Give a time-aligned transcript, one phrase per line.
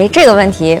[0.00, 0.80] 哎，这个问题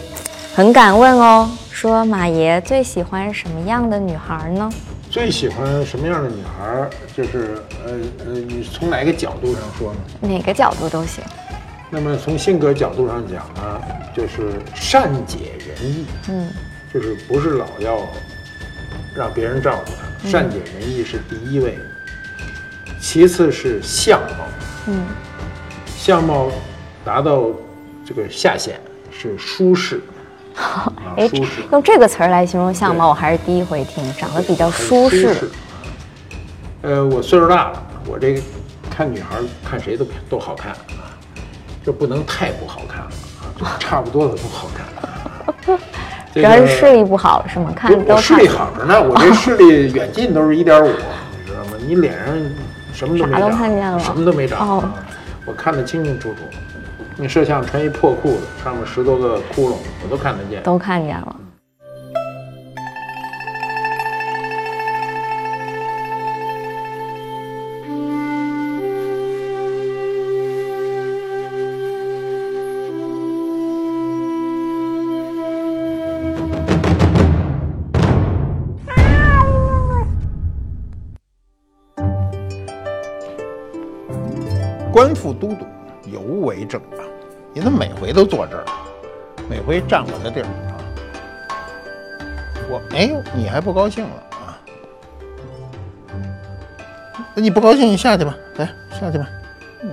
[0.54, 1.50] 很敢问哦。
[1.70, 4.70] 说马爷最喜欢什么样的女孩呢？
[5.10, 6.88] 最喜欢什么样的女孩？
[7.14, 7.92] 就是呃
[8.24, 9.98] 呃，你从哪个角度上说呢？
[10.22, 11.22] 哪个角度都行。
[11.90, 13.82] 那么从性格角度上讲呢，
[14.16, 16.06] 就是善解人意。
[16.30, 16.48] 嗯，
[16.94, 17.98] 就是不是老要
[19.14, 21.78] 让别人照顾他，善解人意是第一位。
[22.98, 24.46] 其次是相貌。
[24.86, 25.02] 嗯，
[25.94, 26.50] 相貌
[27.04, 27.48] 达到
[28.02, 28.80] 这个下限
[29.20, 30.00] 是舒适。
[31.14, 31.30] 哎，
[31.72, 34.02] 用这个词儿来形容相貌，我还是第一回听。
[34.14, 35.36] 长得比较舒适。
[36.80, 38.40] 呃，我岁数大了，我这个
[38.90, 41.12] 看女孩看谁都都好看啊，
[41.84, 45.78] 就不能太不好看了啊，就 差不多的都好看。
[46.32, 47.70] 主要是视力不好是吗？
[47.76, 51.72] 看都视力好着呢，我这视力远近都是一点五，你知道吗？
[51.86, 52.34] 你脸上
[52.94, 54.90] 什么都没长，看见了，什么都没长，
[55.44, 56.36] 我看得清清楚楚。
[57.22, 61.36] 那摄像穿一破裤子，上面十多个窟窿，我都看得见，都看见了。
[84.90, 85.66] 官复都督。
[87.52, 88.64] 你怎么每回都坐这儿？
[89.48, 90.78] 每回占我的地儿啊！
[92.70, 94.56] 我哎呦，你还不高兴了啊？
[97.34, 99.26] 那你不高兴，你下去吧，来下去吧。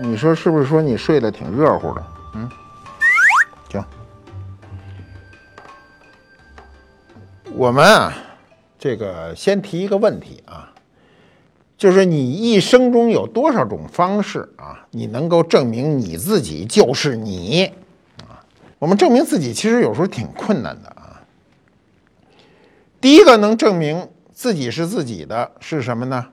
[0.02, 0.66] 你说是不是？
[0.66, 2.04] 说你睡得挺热乎的，
[2.36, 2.50] 嗯？
[3.72, 3.84] 行。
[7.54, 8.14] 我们啊，
[8.78, 10.72] 这个先提一个问题啊，
[11.78, 14.88] 就是你一生中有多少种方式啊？
[14.92, 17.72] 你能够证明你自己就是你
[18.24, 18.44] 啊？
[18.80, 21.22] 我们证明自己其实有时候挺困难的啊。
[23.00, 26.30] 第一个能证明自己是自己的是什么呢？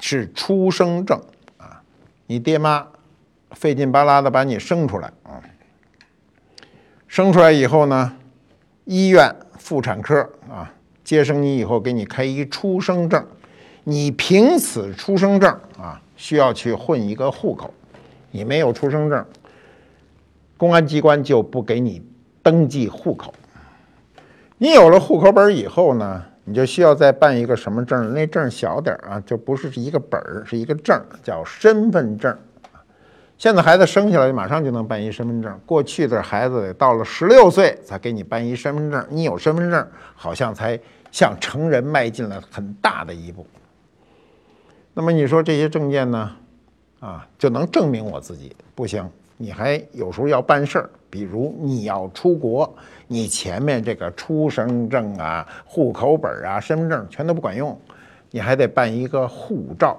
[0.00, 1.20] 是出生证
[1.58, 1.82] 啊！
[2.26, 2.86] 你爹妈
[3.50, 5.42] 费劲巴拉的把你生出来啊，
[7.06, 8.16] 生出来以后呢，
[8.84, 10.18] 医院妇产科
[10.48, 10.72] 啊
[11.04, 13.26] 接生你以后给你开一出生证，
[13.84, 16.00] 你凭此出生证啊。
[16.14, 17.74] 需要去混一个户口，
[18.30, 19.26] 你没有出生证，
[20.56, 22.00] 公安机关就不给你
[22.44, 23.34] 登记户口。
[24.58, 28.14] 你有了户口本以后呢，你就需要再办一个什么证？
[28.14, 32.38] 那证小点儿啊，就不是一个本儿，是一个证，叫身份证。
[33.36, 39.04] 现在孩子生下来马上就能办一身份证，过去的孩子到了十六岁才给你办一身份证。
[39.10, 40.78] 你有身份证，好像才
[41.10, 43.44] 向成人迈进了很大的一步。
[44.94, 46.30] 那么你说这些证件呢，
[47.00, 48.54] 啊，就能证明我自己？
[48.74, 49.08] 不行，
[49.38, 52.70] 你还有时候要办事儿，比如你要出国，
[53.06, 57.78] 你前面这个出生证啊、户口本啊、身份证全都不管用，
[58.30, 59.98] 你还得办一个护照。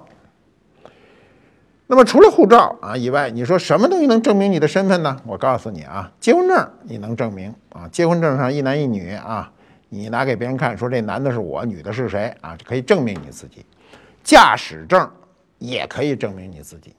[1.86, 5.20] 那么除了护照啊以外，你说什么东西能证明你的身份呢？
[5.26, 9.52] 我告诉你啊，结婚证你能证明啊，结婚证上一男一女啊，
[9.88, 13.66] 你拿给别人看，说这男的是我，女的是谁啊，可以证明你自己。
[14.24, 15.08] 驾驶证
[15.58, 16.96] 也可以证明你自己，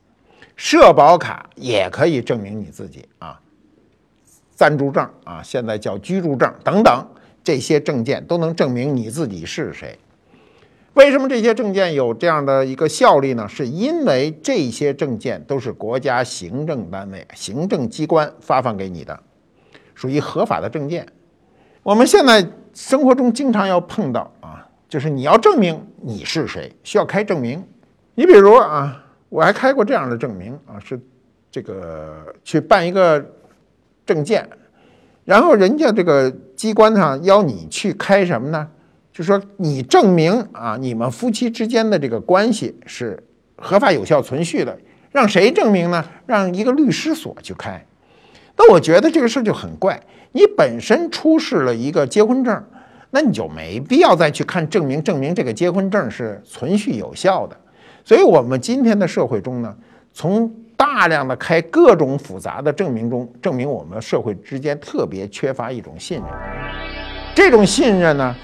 [0.55, 3.41] 社保卡也可以证明你自己啊，
[4.55, 7.05] 暂住证啊，现在叫居住证等等，
[7.43, 9.97] 这些证件都能证明你自己是谁。
[10.93, 13.49] 为什么这些证件有这样的一个效力呢？
[13.49, 19.19] 是因为这些证件都是国家行政单位、行政机关发放给你的，
[19.93, 21.05] 属于合法的证件。
[21.83, 24.31] 我们现在生活中经常要碰到。
[24.95, 27.61] 就是你要证明你是谁，需要开证明。
[28.13, 30.97] 你比如啊，我还开过这样的证明啊，是
[31.51, 33.21] 这个去办一个
[34.05, 34.47] 证件，
[35.25, 38.65] 然后人家这个机关上要你去开什么呢？
[39.11, 43.21] 就说你证明啊，你们夫妻之间的这个关系是
[43.57, 44.79] 合法有效存续的，
[45.11, 46.05] 让谁证明呢？
[46.25, 47.85] 让一个律师所去开。
[48.55, 50.01] 那我觉得这个事儿就很怪，
[50.31, 52.63] 你本身出示了一个结婚证。
[53.11, 57.55] 那你就没必要再去看证明，证明这个结婚证是存续有效的。
[58.03, 59.75] 所以，我们今天的社会中呢，
[60.13, 66.25] 从大量的开各种复杂的证明中，证明我们社会之间特别缺乏一种信任。
[67.34, 68.35] 这种信任呢，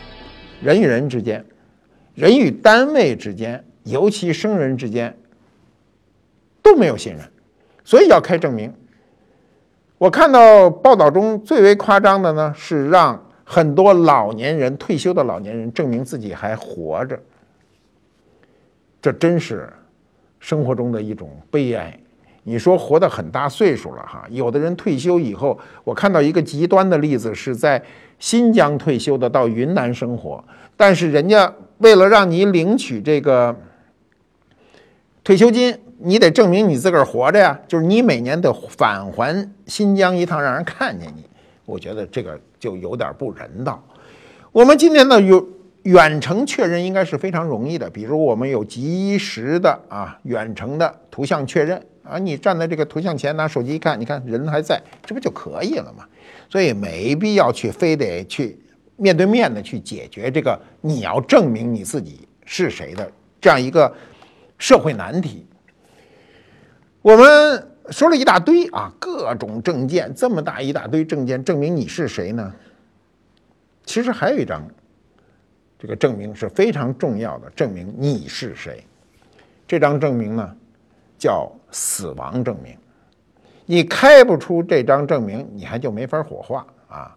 [0.64, 1.46] 人与人之间，
[2.16, 5.16] 人与单位之间，尤其生人之间
[6.64, 7.22] 都没有信任，
[7.84, 8.74] 所以要开证明。
[9.98, 13.22] 我看到报道中最为夸张的呢，是让。
[13.44, 17.20] 很多老年人退休的老年人证明自己还活着，
[19.02, 19.72] 这真是
[20.40, 21.98] 生活中的一种悲哀。
[22.44, 27.80] 你说活得很大岁数了哈，有的人退休以后，我看到一个极端的例子是在
[28.18, 30.44] 新疆退休的，到云南生活，
[30.76, 33.56] 但是人家为了让你领取这个
[35.24, 41.24] 退休金，你得证明你自个儿活着呀，就是你每年得返还新疆一趟，让人看见你。
[41.66, 43.84] 我觉得这个就有点不人道。
[44.54, 45.46] 我们今天呢有
[45.84, 51.82] 远程确认应该是非常容易的，比如我们有及时的啊远程的图像确认。
[52.04, 56.04] 啊，你站在这个图像前，拿手机一看，你看人还在，这不就可以了吗？
[56.50, 58.60] 所以没必要去非得去
[58.98, 63.10] 面对面的去解决这个你要证明你自己是谁的
[63.40, 63.94] 这样一个
[64.58, 65.46] 社会难题。
[67.04, 72.54] 我们说了一大堆啊，各种证件，这么大一大堆证件，证明你是谁呢？
[73.84, 74.66] 其实还有一张，
[75.80, 78.84] 这个证明是非常重要的，证明你是谁。
[79.68, 80.56] 这张证明呢？
[81.18, 82.76] 叫死亡证明，
[83.68, 87.16] 你开不出这张证明，你还就没法火化啊！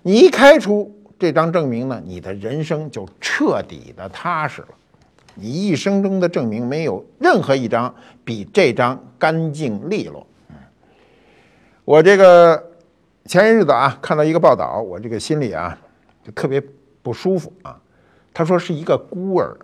[0.00, 4.68] 你一开出这张证明呢，你的人生就彻底的踏实了。
[5.34, 7.94] 你一生中的证明没有任何一张
[8.24, 10.26] 比这张干净利落。
[11.84, 12.62] 我这个
[13.24, 15.76] 前些日子啊，看到一个报道，我这个心里啊
[16.24, 16.62] 就特别
[17.02, 17.78] 不舒服啊。
[18.34, 19.56] 他说是一个孤儿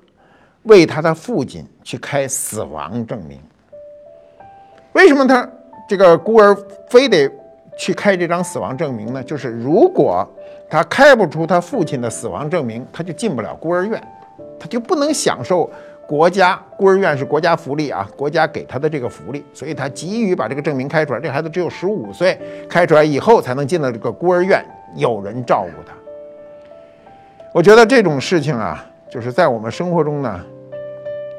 [0.64, 3.40] 为他的父亲去开死亡证明。
[4.92, 5.48] 为什么他
[5.88, 6.56] 这个孤儿
[6.90, 7.30] 非得
[7.78, 9.22] 去开这张死亡证明呢？
[9.22, 10.28] 就是如果
[10.68, 14.02] 他开不出他父亲的死亡证明，他就进不了孤儿院，
[14.58, 15.70] 他就不能享受
[16.06, 21.20] 国家孤儿院是国家福利啊，国家给他的这个福利，所以他急于把这个证明开出来。
[21.20, 22.38] 这孩子只有十五岁，
[22.68, 24.64] 开出来以后才能进到这个孤儿院，
[24.96, 25.94] 有人照顾他。
[27.52, 30.40] 我觉得这种事情啊，就是在我们生活中呢，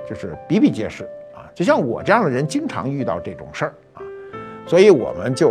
[0.08, 1.50] 就是比比皆是啊。
[1.56, 4.02] 就像我这样的人，经常遇到这种事儿啊，
[4.68, 5.50] 所以我们就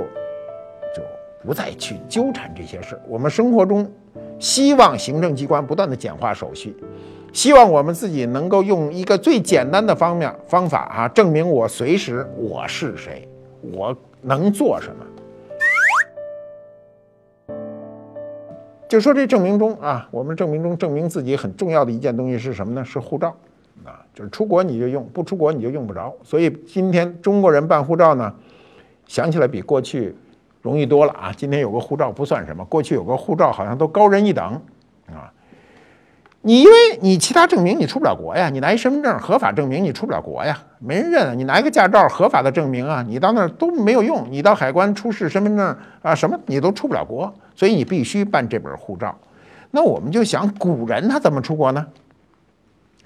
[0.94, 1.02] 就
[1.44, 3.00] 不再去纠缠这些事儿。
[3.08, 3.90] 我们生活中
[4.38, 6.76] 希望行政机关不断的简化手续，
[7.32, 13.28] 希望我们自己能够用一个最简单的方面方法啊，证明我随时我是谁，
[13.72, 15.04] 我能做什么。
[18.88, 22.84] 就说这证明中啊，我们证明中证明自己很重要的一件东西是什么呢？
[22.84, 23.36] 是护照。
[23.84, 26.12] 啊，就是出国你就用，不出国你就用不着。
[26.24, 28.34] 所以今天中国人办护照呢，
[29.06, 30.14] 想起来比过去
[30.60, 31.32] 容易多了啊。
[31.36, 34.60] 今天有个护照不算什么，过去有个护照好像都高人一等。
[36.42, 41.38] 你因为你其他证明你出不了国呀，你拿一身份证合法证明你出不了国呀，没人认。
[41.38, 44.26] 你拿一个驾照合法的证明啊，你到那儿都没有用。
[44.30, 47.32] 你到海关出示身份证啊什么，你都出不了国。
[47.56, 49.16] 所以你必须办这本护照。
[49.72, 51.86] 那我们就想，古人他怎么出国呢？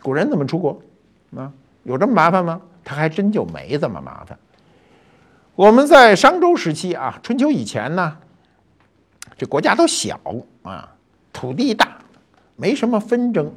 [0.03, 0.79] 古人怎么出国？
[1.37, 1.51] 啊，
[1.85, 2.61] 有这么麻烦吗？
[2.85, 4.37] 他还真就没这么麻烦。
[5.55, 8.17] 我们在商周时期啊，春秋以前呢，
[9.39, 10.21] 这国家都小
[10.63, 10.93] 啊，
[11.33, 11.97] 土地大，
[12.63, 13.53] 没什么纷争。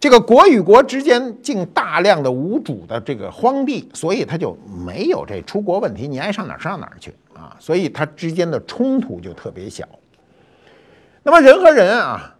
[0.00, 4.56] 这个国与国之间竟大量的无主的这个荒地，所以他就
[4.86, 7.54] 没有这出国问题，你爱上哪儿上哪儿去啊。
[7.60, 9.86] 所以它之间的冲突就特别小。
[11.22, 12.32] 那么人和人啊。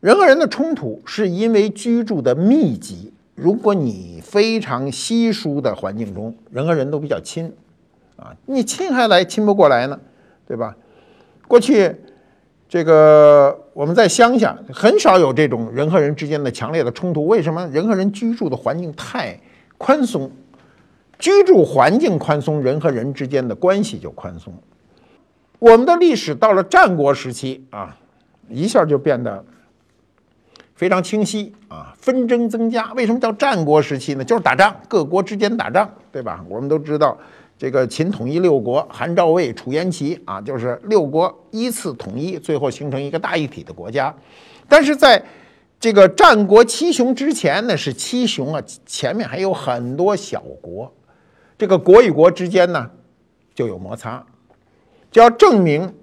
[0.00, 3.12] 人和人的冲突是因为居住的密集。
[3.34, 7.52] 如果你非常稀疏的环境中，人和人都比较亲，
[8.16, 9.98] 啊，你亲还来亲不过来呢，
[10.46, 10.76] 对吧？
[11.48, 11.96] 过去
[12.68, 17.26] 这个我们在乡下很少有这种人和人之间的强烈的冲突。
[17.26, 17.66] 为什么？
[17.68, 19.38] 人和人居住的环境太
[19.78, 20.30] 宽松，
[21.18, 24.52] 居住环境宽松，人和人之间的关系就宽松。
[25.58, 27.96] 我们的历史到了战国时期啊，
[28.48, 29.44] 一下就变得。
[30.74, 32.92] 非常清晰啊，纷争增加。
[32.92, 34.22] 为什么叫战国时期呢？
[34.22, 36.44] 就是打仗，各国之间打仗，对吧？
[36.50, 37.16] 我们都知道，
[37.58, 44.14] 这个秦统一六国，韩赵魏楚燕齐啊，就是六国依次统一，最后形成一个大一体的国家。
[44.68, 45.22] 但是在
[45.80, 50.92] 这个战国七雄之前呢，是七雄啊，前面还有很多小国，
[51.56, 52.90] 这个国与国之间呢
[53.54, 54.24] 就有摩擦，
[55.10, 55.94] 就要证明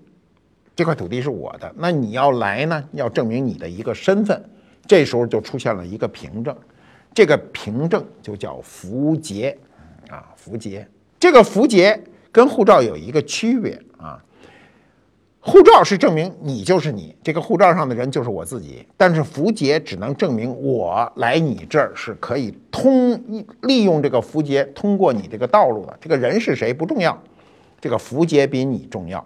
[0.75, 1.71] 这块土地是我的。
[1.77, 4.43] 那你要来呢，要证明你的一个身份。
[4.85, 6.53] 这时候就出现了一个凭证，
[7.13, 9.57] 这个凭证就叫符节，
[10.09, 10.85] 啊，符节。
[11.23, 12.03] 这个符节
[12.33, 14.21] 跟护照有一个区别啊，
[15.39, 23.17] 护照是证明你就是你，这个护照上的人就是我自己，但是符节只能证明我来你这儿是可以通
[23.61, 25.97] 利用这个符节通过你这个道路的。
[26.01, 27.17] 这个人是谁不重要，
[27.79, 29.25] 这个符节比你重要。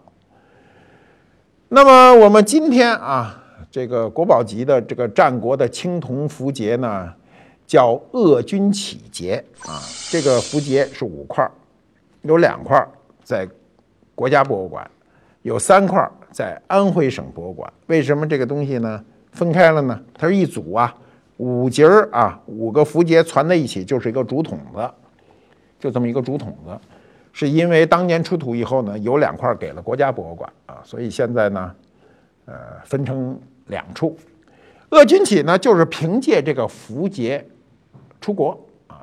[1.70, 3.44] 那么我们今天啊。
[3.72, 7.12] 这个国宝级的这个战国的青铜符节呢，
[7.66, 9.82] 叫鄂君启节啊。
[10.12, 11.46] 这个符节是五块，
[12.28, 12.86] 有两块
[13.24, 13.48] 在
[14.14, 14.90] 国家博物馆，
[15.42, 17.72] 有三块在安徽省博物馆。
[17.88, 20.00] 为什么这个东西呢分开了呢？
[20.14, 20.94] 它是一组啊，
[21.38, 24.90] 五节儿啊，五个符节攒在一起就是一个竹筒子，
[25.80, 26.78] 就这么一个竹筒子。
[27.32, 31.72] 是因为当年出土以后呢，有两块给了国家博物馆啊，所以现在呢，
[32.46, 32.54] 呃，
[32.84, 34.18] 分成两处。
[34.90, 37.46] 鄂君启呢，就是凭借这个符节
[38.20, 38.60] 出国，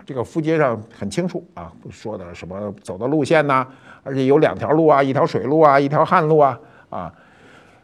[0.07, 3.67] 这个符节上很清楚啊，说的什么走的路线呐，
[4.03, 6.59] 而且有两条路啊，一条水路啊，一条旱路啊
[6.91, 7.13] 啊。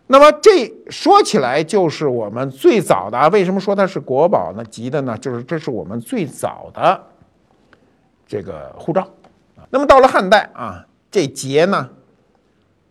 [0.07, 4.65] 那么这说起来就是我们最早的，为什么说它是国宝呢？
[4.65, 5.17] 级的呢？
[5.19, 7.00] 就是这是我们最早的
[8.27, 9.09] 这个护照。
[9.71, 11.89] 那么到了汉代啊，这节呢，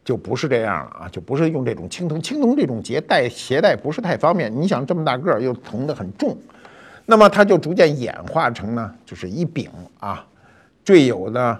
[0.06, 2.22] 就不是这样了啊，就不是用这种青铜。
[2.22, 4.50] 青铜这种节带携带不是太方便。
[4.56, 6.38] 你想这么大个儿，又铜的很重，
[7.10, 9.68] 那么它就逐渐演化成呢，就是一柄
[10.00, 10.24] 啊，
[10.84, 11.60] 缀有呢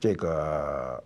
[0.00, 1.02] 这个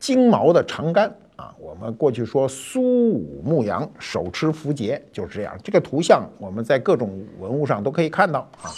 [0.00, 1.54] 金毛的长杆啊。
[1.60, 5.56] 我们过去说苏武牧羊手持符节就是这样。
[5.62, 8.68] 这个图像我们在各种文物上都可以看到啊。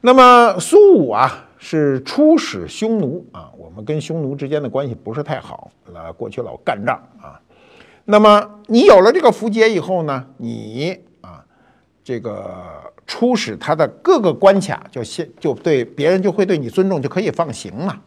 [0.00, 1.44] 那么苏武啊。
[1.60, 7.38] 是出使匈奴啊，我们跟匈奴之间的关系不是太好，那过去老干仗啊。
[8.04, 10.96] 那么你有了这个符节以后呢，你，
[12.08, 12.50] 这个
[13.06, 18.00] 初始他的各个关卡，就先就对别人就会对你尊重，就可以放行了。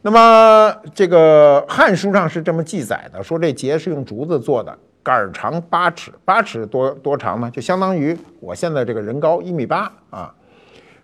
[0.00, 7.50] 那么这个《汉书》上是这么记载的，说这节是用竹子做的，杆儿长八尺，八尺多多长呢？
[7.50, 10.34] 就相当于我现在这个人高一米八啊。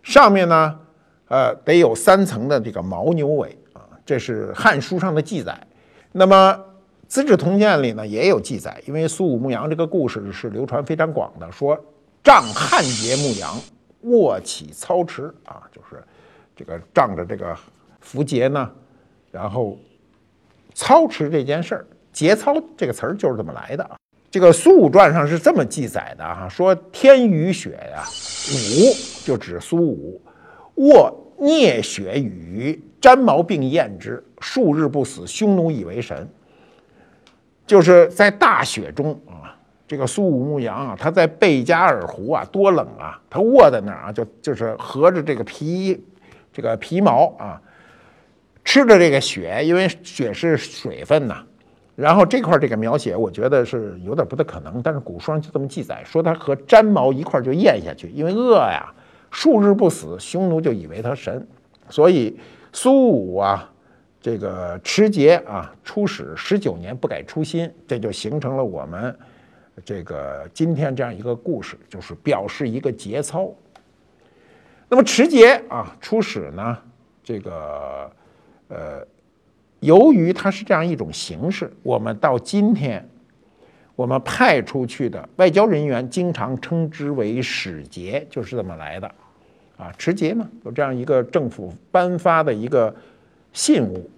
[0.02, 0.80] 上面呢？
[1.28, 5.60] 呃，得有三层的这个牦牛尾啊，这是《汉书》上的记载。
[6.12, 6.54] 那么
[7.06, 11.78] 《资治通鉴》里呢也有记载，因为苏武牧羊这个故事是流传非常广的，说
[12.28, 13.58] 仗汉节牧羊，
[14.02, 16.04] 握起操持啊，就是
[16.54, 17.56] 这个仗着这个
[18.02, 18.70] 符节呢，
[19.30, 19.78] 然后
[20.74, 23.96] 操持这件事儿，节操这个词儿就是这么来的啊。
[24.30, 28.04] 这个《苏武传》上是这么记载的哈，说天雨雪呀，
[28.52, 28.94] 武
[29.24, 30.20] 就指苏武。
[30.74, 35.26] 握聂雪羽，沾毛并验之，数日不死。
[35.26, 36.28] 匈奴以为神。
[37.66, 39.57] 就是在大雪中啊，
[39.88, 46.00] 这个苏武牧羊啊，他在贝加尔湖啊，多冷啊，他卧在那儿啊，就就是合着这个皮，
[46.52, 47.60] 这个皮毛啊，
[48.62, 51.42] 吃着这个雪，因为雪是水分呐。
[51.96, 58.94] 然后这块这个描写，我觉得是有点不太可能，但是古书上就这么记载，说他和粘毛一块就咽下去，因为饿呀。
[59.30, 61.46] 数日不死，匈奴就以为他神，
[61.90, 62.38] 所以
[62.72, 63.70] 苏武啊，
[64.22, 69.14] 这个持节啊，出使十九年不改初心，这就形成了我们
[69.84, 73.52] 这个今天这样一个故事，就是表示一个节操。
[74.88, 76.78] 那么持节啊，出使呢，
[77.22, 78.10] 这个
[78.68, 79.06] 呃，
[79.80, 83.06] 由于它是这样一种形式，我们到今天。
[83.94, 89.10] 我们派出去的外交人员经常称之为使节，就是这么来的，
[89.76, 92.94] 啊，持节嘛，有这样一个政府颁发的一个
[93.52, 94.08] 信物。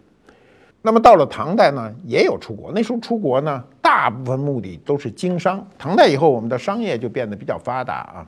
[0.82, 2.72] 那么到了唐代呢，也有出国。
[2.74, 5.66] 那时候出国呢，大部分目的都是经商。
[5.76, 8.26] 唐代以后，我们的商业就变得比较发达啊。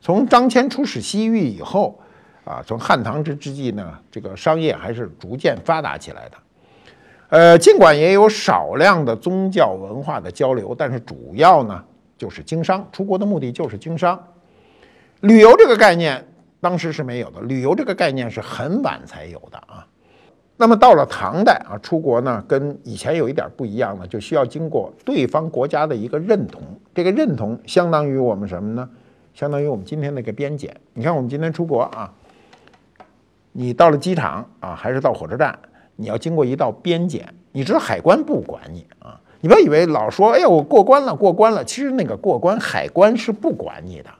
[0.00, 1.98] 从张骞出使西域以后，
[2.44, 6.36] 啊，从汉唐之之际呢，这个商业还是逐渐发达起来的。
[7.28, 11.84] 呃，尽管也有少量的宗教文化的交流，但是主要呢
[12.18, 12.84] 就是经商。
[12.90, 14.20] 出国的目的就是经商。
[15.20, 16.26] 旅游这个概念
[16.60, 19.85] 当时是没有的，旅游这个概念是很晚才有的啊。
[20.56, 26.62] 那么到了唐代啊，出国呢跟以前有一点不一样呢，就需要经过对方国家的一个认同。
[26.94, 28.88] 这个认同相当于我们什么呢？
[29.34, 30.74] 相当于我们今天那个边检。
[30.94, 32.10] 你看我们今天出国啊，
[33.52, 35.58] 你到了机场啊，还是到火车站？
[35.96, 39.20] 你要经过一道边检，你知道海关不管你啊！
[39.40, 44.10] 你不要以为老说哎呀我过关了过关了，其实那个过关海关是不管你的，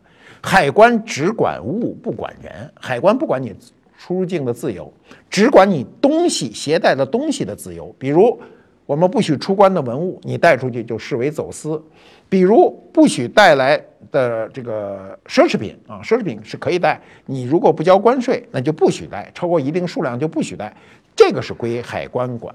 [0.42, 3.54] 海关只管物不管人，海关不管你
[3.98, 4.92] 出入境的自由，
[5.30, 7.94] 只管你东西携带的东西的自由。
[7.98, 8.40] 比如
[8.84, 11.80] 我们不许出关的文物，你带出去就视为走私；
[12.28, 20.74] 比如不许带来的这个奢侈品啊，奢侈品是可以带，你如果不交关税，那就不许带，超过一定数量就不许带。
[21.16, 22.54] 这个是归海关管，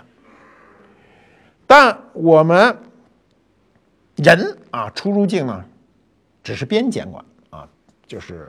[1.66, 2.78] 但我们
[4.16, 5.66] 人啊出入境呢，
[6.44, 7.68] 只是边检管啊，
[8.06, 8.48] 就是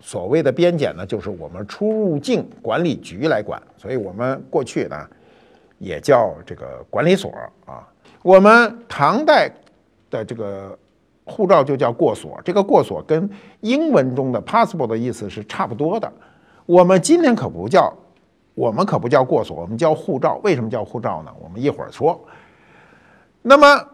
[0.00, 5.06] 所谓的边检呢，就是我们出入境管理局来管，所以我们过去呢
[5.78, 7.30] 也叫这个管理所
[7.66, 7.86] 啊。
[8.22, 9.50] 我们唐代
[10.10, 10.78] 的这个
[11.24, 12.40] 护照就叫过所。
[12.44, 13.28] 这个过所跟
[13.60, 16.10] 英文中的 passport 的意思是差不多的。
[16.66, 17.92] 我们今天可不叫，
[18.54, 20.40] 我们可不叫过所，我们叫护照。
[20.42, 21.32] 为什么叫护照呢？
[21.40, 22.18] 我们一会儿说。
[23.42, 23.88] 那么，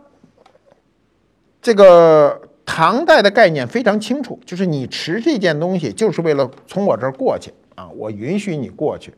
[1.63, 9.15] 这个唐代的概念非常清楚，就是你持这件东西，就是为了从我这儿过去啊，我允许你过去。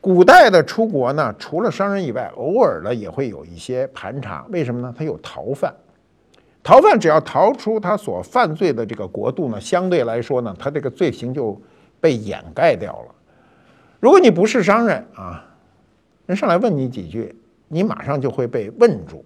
[0.00, 4.46] 古代的出国呢，除了商人以外，偶尔呢也会有一些盘查。
[4.48, 4.94] 为什么呢？
[4.96, 5.74] 他有逃犯，
[6.62, 11.60] 逃犯只要逃出他所犯罪的这个国度呢，相对来说呢，他这个罪行就
[12.00, 13.14] 被掩盖掉了。
[13.98, 15.44] 如果你不是商人啊，
[16.24, 17.34] 人上来问你几句，
[17.68, 19.22] 你马上就会被问住。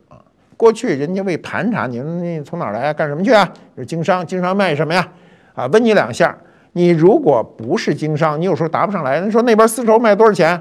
[0.57, 2.93] 过去人家为盘查你，你从哪儿来啊？
[2.93, 3.53] 干什么去啊？
[3.77, 5.09] 是经商，经商卖什么呀？
[5.55, 6.37] 啊，问你两下。
[6.77, 9.21] 你如果不是经商，你有时候答不上来。
[9.21, 10.61] 人说那边丝绸卖多少钱，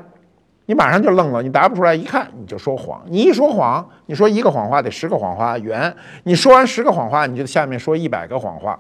[0.68, 1.96] 你马上就愣了，你答不出来。
[1.96, 5.92] 一看你就说谎，你一说谎，你说一个谎话得十个谎话圆。
[6.22, 8.80] 你说完十个谎话，你就下面说一百个谎话，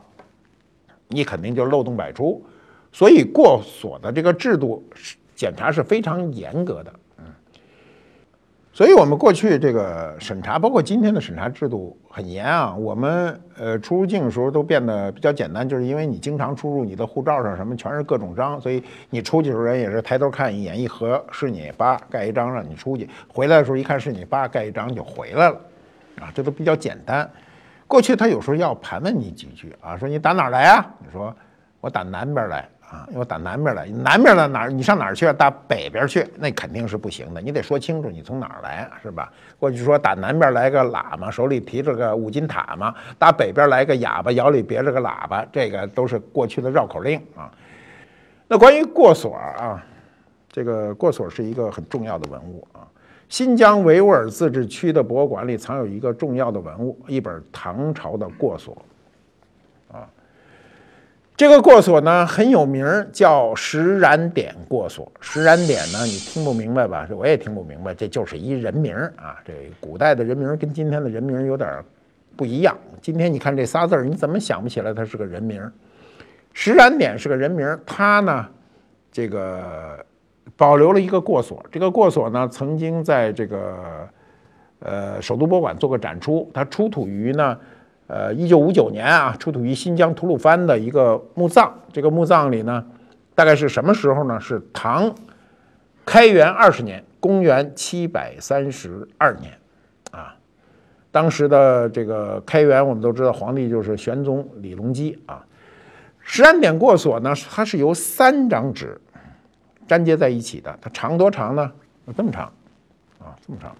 [1.07, 2.39] 你肯定就漏洞百出。
[2.91, 4.83] 所以过所的这个制度
[5.35, 6.93] 检查是非常严格的。
[8.75, 12.75] 所以，我们过去这个审查，包括今天的审查制度很严啊。
[12.75, 23.07] 我们呃出入境的时候都变得比较简单，就是因为你经常出入，你的护照上什么全是各种章，所以你出去的时候人也是抬头看一眼，一合是你，叭盖一张让你出去。
[23.31, 25.61] 回来的时候一看是你，叭盖一张就回来了，
[26.19, 27.29] 啊，这都比较简单。
[27.85, 30.83] 过去他有时候要盘问你几句啊，说你打哪儿来啊？
[30.97, 31.31] 你说
[31.79, 32.67] 我打南边来。
[32.93, 34.69] 啊，我打南边来，南边的哪儿？
[34.69, 35.25] 你上哪儿去？
[35.33, 36.23] 打北边去？
[36.37, 37.41] 那肯定是不行的。
[37.41, 39.33] 你得说清楚，你从哪儿来，是吧？
[39.57, 47.49] 过去说打南边来个喇嘛，手里提着个五金塔嘛；打北边来个哑巴，腰里别着个喇叭，这个都是过去的绕口令啊。
[48.47, 49.83] 那关于过所啊，
[50.51, 52.85] 这个过所是一个很重要的文物啊。
[53.27, 58.77] 新疆维吾尔自治区的博物馆里藏有一个重要的文物，一本唐朝的过所。
[61.35, 65.11] 这个过所呢很有名儿，叫石然典过所。
[65.19, 67.07] 石然典呢，你听不明白吧？
[67.09, 69.37] 我也听不明白，这就是一人名儿啊。
[69.43, 71.83] 这古代的人名儿跟今天的人名儿有点
[72.35, 72.77] 不一样。
[73.01, 75.73] 今天你看这仨字儿，你怎么想不起来它是个人名儿？
[76.53, 78.45] 石然典是个人名儿，他呢，
[79.11, 80.05] 这个
[80.55, 81.65] 保留了一个过所。
[81.71, 84.07] 这个过所呢，曾经在这个
[84.81, 86.47] 呃首都博物馆做过展出。
[86.53, 87.57] 它出土于呢。
[88.13, 91.73] 呃，一九五九年啊，出土于新疆吐鲁番的一个墓葬。
[91.91, 92.85] 这个墓葬里呢，
[93.33, 94.39] 大概是什么时候呢？
[94.39, 95.11] 是唐
[96.05, 99.57] 开元二十年，公元七百三十二年，
[100.11, 100.35] 啊，
[101.09, 105.43] 当时的这个开元，我们都知道皇帝就是玄宗李隆基啊。
[106.19, 109.01] 十安点过所呢，它是由三张纸
[109.87, 111.71] 粘接在一起的，它长多长呢？
[112.15, 112.43] 这么长，
[113.17, 113.75] 啊，这么长，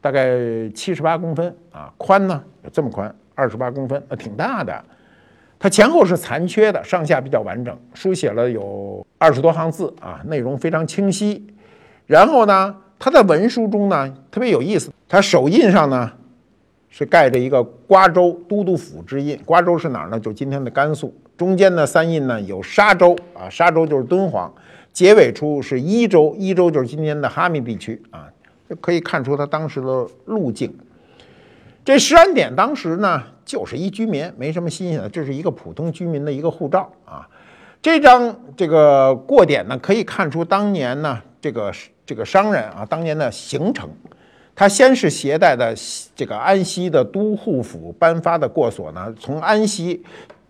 [0.00, 0.34] 大概
[0.70, 3.14] 七十八公分啊，宽呢有这么宽。
[3.34, 4.84] 二十八公分，呃，挺大的。
[5.58, 11.46] 它前后是残缺的，上下比较完整，书写了有二十多行字啊，内容非常清晰。
[12.06, 16.12] 然后呢，它的文书中呢特别有意思，它手印上呢
[16.90, 19.38] 是盖着一个瓜州都督府之印。
[19.46, 20.20] 瓜州是哪儿呢？
[20.20, 21.14] 就今天的甘肃。
[21.36, 24.52] 中间的三印呢有沙州啊，沙州就是敦煌。
[24.92, 28.28] 结尾处是伊州，伊州就是今天的哈密地区啊，
[28.68, 30.72] 就可以看出它当时的路径。
[31.84, 37.28] 这石安典当时呢，就是一居民，没什么新鲜的，这是一个普通居民的一个护照啊。
[37.82, 41.70] 这张这个过点呢，可以看出当年呢，这个
[42.06, 43.86] 这个商人啊，当年的行程。
[44.54, 45.74] 他先是携带的
[46.16, 50.02] 这个安西的都护府颁发的过所呢，从安西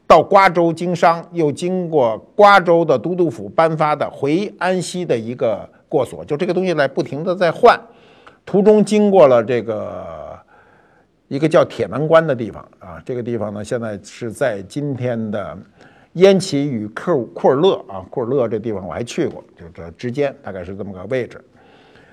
[0.06, 7.76] 到瓜州经商，又经过瓜州的都督府颁发的回安西的一个过所，就这个东西来不停的在换，
[8.46, 10.22] 途中经过了这个。
[11.28, 15.56] 一个叫铁门关的地方啊，这个地方呢，现在是在今天的
[16.12, 21.42] 烟岐与库库尔勒啊，库尔勒这地方我还去过，就这之间大概是这么个位置。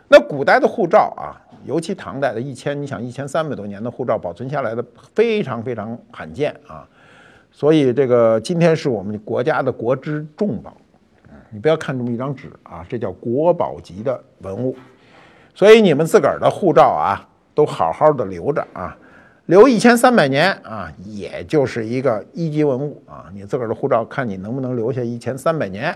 [0.08, 6.88] 那古代的护照啊，尤其唐代的一千，你想一千三百多年的护照保存下来的非常非常罕见啊，
[7.52, 10.76] 所以这个今天是我们国家的国之重宝。
[11.50, 14.74] 你不要看这么一张纸啊，这叫国宝级的文物，
[15.54, 17.28] 所以你们自个儿的护照啊。
[17.54, 18.98] 都好好的留着啊，
[19.52, 23.26] 留一千三百年啊，也就是一个一级文物啊。
[23.34, 25.94] 你自个儿的护照，看你能不能留下一千三百年。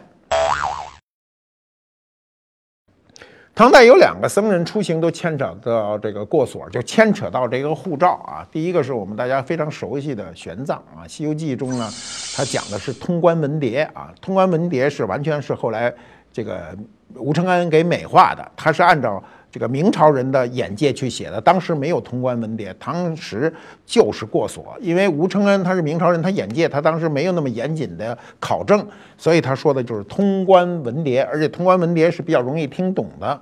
[3.53, 8.45] 唐代有两个僧人出行都牵扯到这个过所，就牵扯到这个护照啊。
[8.51, 11.89] 第一个是我们大家非常熟悉的玄奘啊，《西游记》中呢，
[12.35, 14.13] 他讲的是通关文牒啊。
[14.19, 15.93] 通关文牒是完全是后来
[16.29, 16.77] 这个
[17.13, 19.23] 吴承恩给美化的，他是按照。
[19.55, 21.39] 这个明朝人的眼界去写的。
[21.39, 23.53] 当时没有通关文牒，当时
[23.85, 24.75] 就是过锁。
[24.81, 28.85] 因为吴承恩他是明朝人，他眼界他当时没有那么严谨的考证，
[29.17, 33.41] 所以他说的就是通关文牒，而且通关文牒是比较容易听懂的。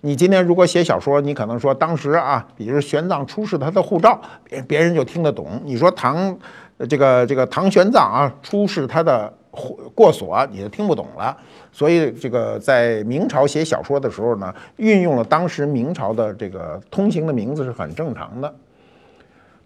[0.00, 4.20] 你今天如果写小说，你可能说当时啊，比如玄奘出示他的护照，
[4.66, 5.62] 别人就听得懂。
[5.64, 6.36] 你说唐
[6.88, 9.32] 这个这个唐玄奘啊出示他的
[9.94, 11.36] 过锁，你就听不懂了。
[11.72, 18.54] 所以，这个在明朝写小说的时候呢，运用了当时明朝的这个通行的名字是很正常的。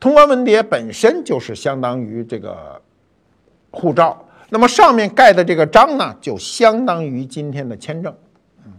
[0.00, 2.80] 通关文牒本身就是相当于这个
[3.70, 8.14] 护照，那么上面盖的这个章呢，就相当于今天的签证。
[8.64, 8.72] 嗯，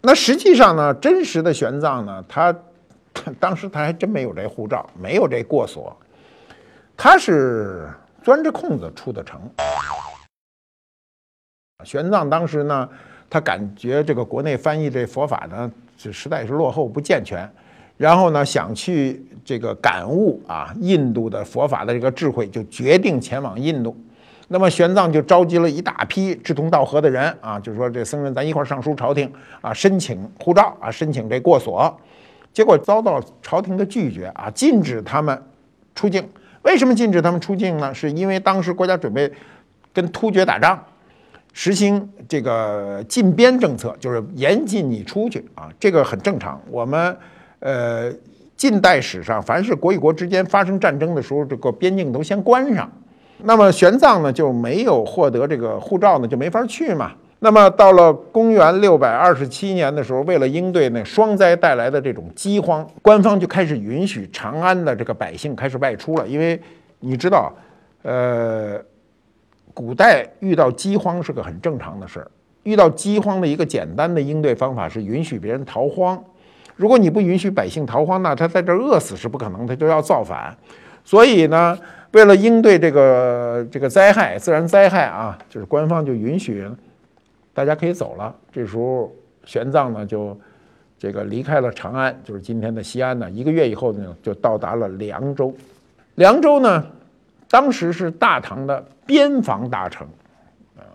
[0.00, 2.54] 那实际上呢，真实的玄奘呢，他
[3.38, 5.94] 当时他还真没有这护照，没有这过锁，
[6.96, 7.90] 他是
[8.22, 9.40] 钻着空子出的城。
[11.84, 12.88] 玄奘当时呢，
[13.28, 17.48] 他感觉这个国内翻译这佛法呢，是实在是落后不健全，
[17.96, 23.96] 然后呢，想去这个感悟啊印度的佛法的这个智慧，就决定前往印度。
[24.48, 31.96] 那么玄奘就召集了一大批志同道合的人啊，就是说这僧人咱一块上书朝廷啊，申请护照啊，申请这过所，
[32.52, 35.40] 结果遭到朝廷的拒绝啊，禁止他们
[35.94, 36.28] 出境。
[36.62, 37.94] 为什么禁止他们出境呢？
[37.94, 39.30] 是因为当时国家准备
[39.94, 40.84] 跟突厥打仗。
[41.52, 46.60] 实行这个禁边政策，就是严禁你出去啊，这个很正常。
[46.70, 47.16] 我们
[47.58, 48.10] 呃，
[48.56, 52.90] 近代史上，凡是国与国之间发生战争的时候，这个边境都先关上。
[53.42, 57.12] 那么玄奘呢，就没有获得这个护照呢，就没法去嘛。
[57.40, 66.28] 那么到了公元六百二十七年的时候，为了应对那双灾带来的这种饥荒，官方就开始允许长安的这个百姓开始外出了。
[66.28, 66.60] 因为
[67.00, 67.52] 你知道，
[68.02, 68.80] 呃。
[69.72, 72.30] 古代遇到饥荒是个很正常的事儿。
[72.62, 76.22] 遇到饥荒的一个简单的应对方法是允许别人逃荒。
[76.76, 80.54] 如果你不允许百姓逃荒，那他在这儿饿死是不可能，他就要造反。
[81.02, 81.78] 所以呢，
[82.12, 86.68] 为了应对这个这个灾害、自然灾害啊，就是官方就允许
[87.54, 88.34] 大家可以走了。
[88.52, 89.10] 这时候
[89.44, 90.38] 玄奘呢就
[90.98, 93.30] 这个离开了长安，就是今天的西安呢。
[93.30, 95.54] 一个月以后呢，就到达了凉州。
[96.16, 96.86] 凉州呢。
[97.50, 100.06] 当时是大唐的边防大城，
[100.76, 100.86] 啊，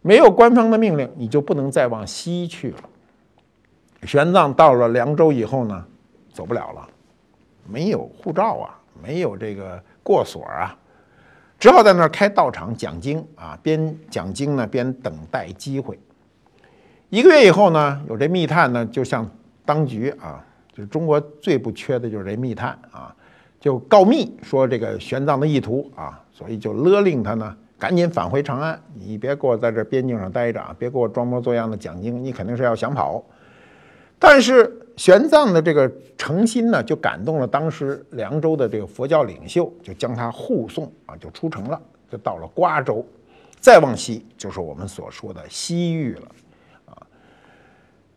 [0.00, 2.78] 没有官方的命令，你就不能再往西去了。
[4.04, 5.84] 玄奘到了凉州以后呢，
[6.32, 6.88] 走不了了，
[7.68, 10.76] 没有护照啊，没有这个过所啊，
[11.58, 15.98] 只好在那儿开道场讲经啊，边讲经呢边等待机会。
[17.10, 19.28] 一个月以后呢，有这密探呢，就向
[19.64, 23.12] 当局啊，就是中国最不缺的就是这密探啊。
[23.62, 33.22] 就告密说这个玄奘的意图啊，所以就勒令他呢赶紧返回长安，你别给我在这边境上待着啊，别给我装模作样的讲经，你肯定是要想跑。
[34.18, 43.06] 但是玄奘的这个诚心呢，就感动了当时凉州的这个佛教领袖，就将他护送啊，就出城了，就到了瓜州，
[43.60, 46.22] 再往西就是我们所说的西域了。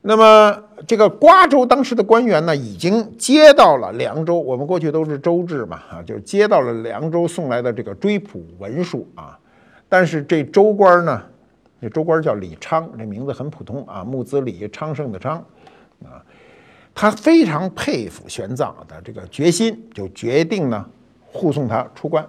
[0.07, 4.39] 那么，这个瓜州当时的官员呢，已经接到了凉州。
[4.39, 9.35] 我们过去都是州治嘛，啊，就接到了凉州送来的这个追捕文书啊。
[9.89, 11.19] 但是这州官呢，
[11.81, 15.43] 这州官叫李昌，这名字很普通啊，木子李，昌盛的昌，
[16.03, 16.21] 啊，
[16.93, 20.85] 他非常佩服玄奘的这个决心，就决定呢
[21.25, 22.23] 护送他出关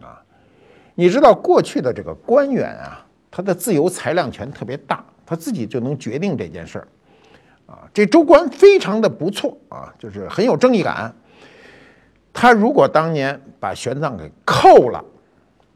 [0.00, 0.18] 啊。
[0.94, 6.88] 你知道过去的这个官员啊，他的自由裁量权特别大，他自己就能决定这件事儿。
[7.70, 11.14] 啊，这州官非常的不错啊，就是很有正义感。
[12.32, 15.04] 他如果当年把玄奘给扣了，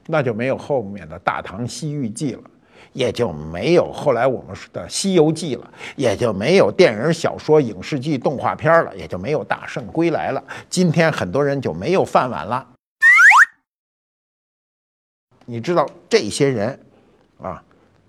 [0.06, 2.42] 那就没有后面的《大唐西域记》了，
[2.92, 10.42] 也就没有后来我们的《西游记》了，也就没有电影、小说、影视剧、动画片了，也就没有《大圣归来》了。
[10.68, 12.66] 今天很多人就没有饭碗了。
[15.46, 16.78] 你知道这些人
[17.40, 17.62] 啊，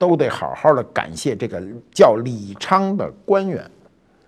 [0.05, 3.63] 都得好好的感谢这个叫李昌的官员。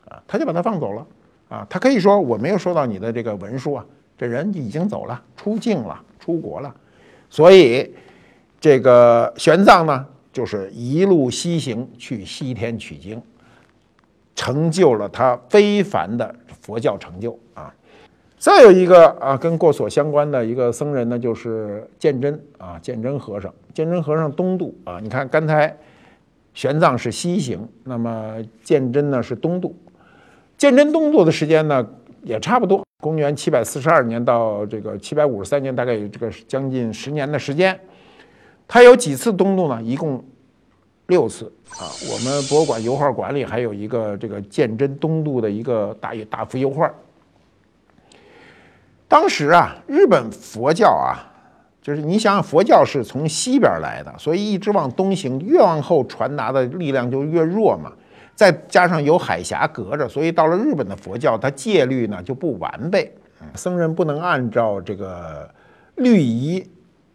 [0.09, 1.05] 啊，他就把他放走了，
[1.49, 3.85] 啊，他可以说我没有收到你的这个文书啊，
[4.17, 6.73] 这人已经走了，出境了，出国了，
[7.29, 7.93] 所以
[8.59, 13.21] 这个玄奘呢，就是一路西行去西天取经，
[14.33, 17.73] 成就了他非凡的佛教成就啊。
[18.39, 25.75] 再有一个啊，跟过所相关的一个僧人呢，就是鉴真啊，鉴真和尚，鉴真和尚东渡啊，你看刚才
[26.53, 29.75] 玄奘是西行，那么鉴真呢是东渡。
[30.55, 31.87] 鉴真东渡的时间呢，
[32.21, 37.79] 也差不多，公元七百四十二年到这个七百五十三年，大概有这个将近十年的时间。
[38.67, 39.81] 他有几次东渡呢？
[39.81, 40.23] 一共
[41.07, 41.89] 六次啊。
[42.11, 46.93] 我们博物馆油画馆里还有一个这个鉴真东渡的一个大大幅油画。
[49.07, 51.23] 当时啊，日本佛教啊，
[51.81, 57.91] 就是你想想，佛教是从西边来的，所以一直往东行，越往后传达的力量就越弱嘛。
[58.35, 63.11] 再加上有海峡隔着，所以到了日本的佛教，它戒律呢就不完备，
[63.55, 65.49] 僧人不能按照这个
[65.95, 66.63] 律仪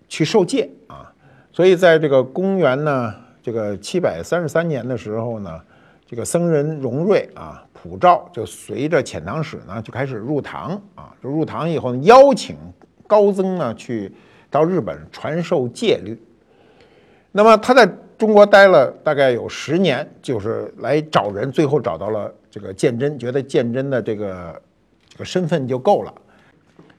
[0.09, 1.12] 去受戒啊。
[1.52, 5.61] 所以在这个公元呢这个七百三十三年的时候呢，
[6.12, 7.64] 这个僧人荣瑞啊。
[7.72, 12.55] 普照就随着遣唐使呢就开始入唐啊，就入唐以后呢，邀请
[13.09, 14.12] 高僧呢去
[14.48, 16.16] 到日本传授戒律。
[17.33, 17.85] 那么他在
[18.16, 24.62] 中国待了大概有十年，就是来找人，最后找到了这个鉴真，觉得鉴真的这个
[25.09, 26.14] 这个身份就够了。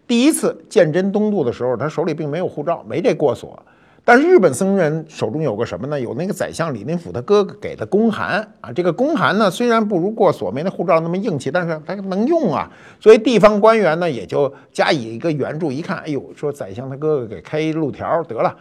[0.05, 3.57] 第一次鉴真东渡的时候，他手里并没有护照，没这过所。
[4.05, 5.97] 但是日本僧人手中有个什么呢？
[5.97, 8.69] 有那个宰相李林甫他哥哥给的公函啊。
[8.73, 12.69] 这个公函呢，虽然不如过所没那护照那么硬气，但是它能用啊。
[12.99, 15.71] 所以地方官员呢也就加以一个援助。
[15.71, 18.53] 一看，哎呦，说宰相他哥哥给开一路条得了，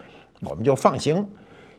[0.42, 1.26] 我们就放行。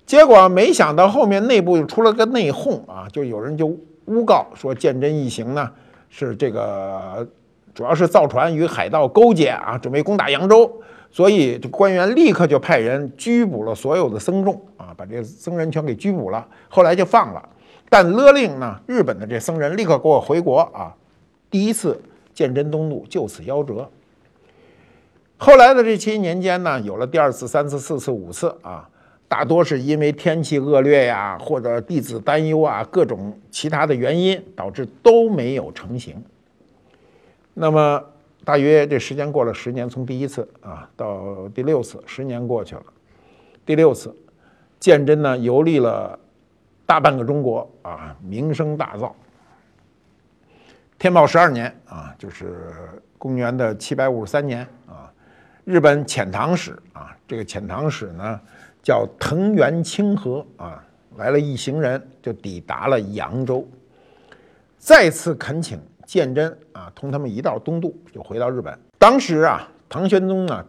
[0.05, 3.67] 结果没想到后面内部又出了个内讧啊，就有人就
[4.03, 5.69] 诬告说鉴真一行呢
[6.09, 7.25] 是这个
[7.73, 10.69] 主要是造船与海盗勾结啊，准备攻打扬州。
[11.15, 16.43] 所以，这官员立刻就派人拘捕了所有的僧众啊，把这僧人全给拘捕了。
[16.67, 17.49] 后来就放了，
[17.87, 20.91] 但勒令呢，日本的这僧人立刻给我回国啊。
[21.51, 22.01] 第一次
[22.33, 23.87] 鉴真东渡就此夭折。
[25.37, 28.89] 后来的这七年间呢，有了第二次、三次、四次、五次啊，
[29.27, 36.15] 大多是因为天气恶劣呀，或者弟子担忧啊，各种其他的原因导致都没有成行。
[37.53, 38.03] 那么。
[38.45, 42.83] 大约这时间过了十年，从第一次啊到第六次，十年过去了。
[43.65, 44.13] 第六次，
[44.79, 46.19] 鉴真呢游历了
[46.85, 49.11] 大半个中国啊，名声大噪。
[50.99, 52.73] 天宝十二年啊，就是
[53.17, 55.11] 公元的七百五十三年啊，
[55.63, 58.39] 日本遣唐使啊，这个遣唐使呢
[58.81, 60.83] 叫藤原清和啊，
[61.15, 63.65] 来了一行人就抵达了扬州，
[64.77, 65.79] 再次恳请。
[66.05, 68.77] 鉴真啊，同他们一道东渡，就回到日本。
[68.97, 70.65] 当时啊，唐玄宗呢，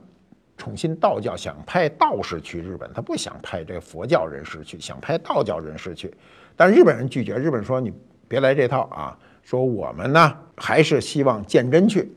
[0.57, 6.13] 宠信道教，想派道士去日本，他不想派这个佛教人士去，想派道教人士去。
[6.57, 7.93] 但日本人拒绝，日本说你
[8.29, 12.13] 别来这套啊，说我们呢还是希望鉴真去。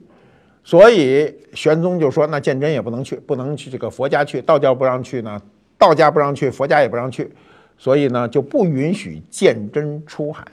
[0.63, 5.41] 所以玄宗就说，那鉴真也不能去，不能去这个佛家去，道教不让去呢，
[5.77, 7.31] 道家不让去，佛家也不让去，
[7.77, 10.45] 所以呢就不允许鉴真出海。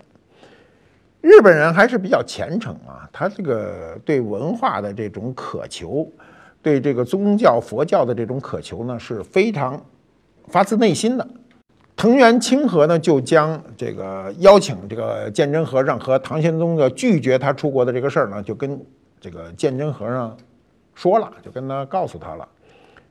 [1.24, 6.06] 日本人还是比较虔诚啊，他这个对文化的这种渴求，
[6.60, 9.82] 对这个宗教佛教的这种渴求呢，是非常
[10.48, 11.26] 发自内心的。
[11.96, 18.78] 藤原清和呢，就将这个邀请这个鉴真和尚和唐玄宗的拒绝他出国的这个事儿呢，就跟
[19.18, 20.37] 这个鉴真和尚
[20.94, 22.46] 说了，就跟他告诉他了，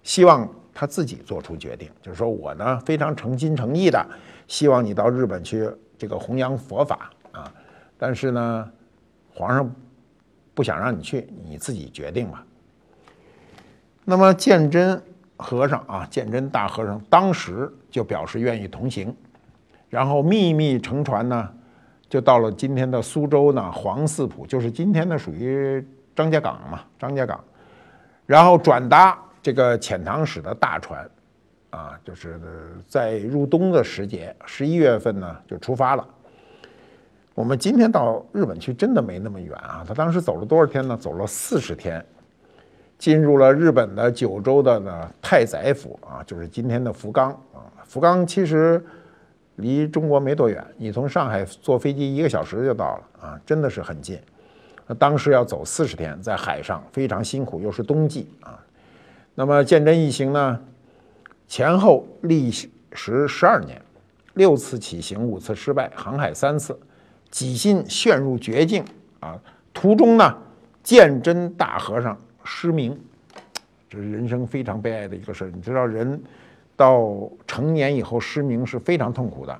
[0.04, 4.06] 希望他自己做出决定，就是说我呢非常诚心诚意的
[4.48, 7.10] 希望你到日本去这个弘扬佛法。
[7.98, 8.72] 但是呢，
[9.34, 9.74] 皇上
[10.54, 12.46] 不想让你去，你自己决定吧。
[14.06, 15.02] 那么鉴真
[15.38, 19.16] 和尚啊，鉴真大和尚当时就表示愿意同行，
[19.90, 21.50] 然后秘密乘船呢，
[22.10, 27.42] 就到了今天的苏州呢黄寺浦，就是今天的属于张家港嘛，张家港，
[28.26, 31.10] 然后转搭这个遣唐使的大船，
[31.70, 32.40] 啊，就是
[32.88, 36.08] 在入冬的时节，十一月份呢就出发了。
[37.36, 39.84] 我们今天到日本去真的没那么远啊！
[39.88, 40.96] 他当时走了多少天呢？
[40.96, 42.06] 走了四十天，
[43.00, 47.66] 进入了日本的九州的呢太宰府啊，就是今天的福冈啊。
[47.86, 48.84] 福冈其实
[49.56, 54.20] 离中国没多远，你从上海坐飞机一个小时就到了啊，真的是很近。
[55.00, 58.64] 当时要走四十天，在海上非常辛苦，又是冬季啊。
[59.34, 60.62] 那么鉴真一行呢，
[61.48, 63.82] 前后历时十二年，
[64.36, 66.78] 六次起行，五次失败，航海三次。
[67.34, 68.86] 几心陷入绝境
[69.20, 69.42] 啊！
[69.74, 70.38] 途中呢，
[70.84, 72.96] 鉴真大和尚失明，
[73.90, 75.52] 这是人生非常悲哀的一个事。
[75.52, 76.22] 你知道，人
[76.76, 79.60] 到成年以后失明是非常痛苦的。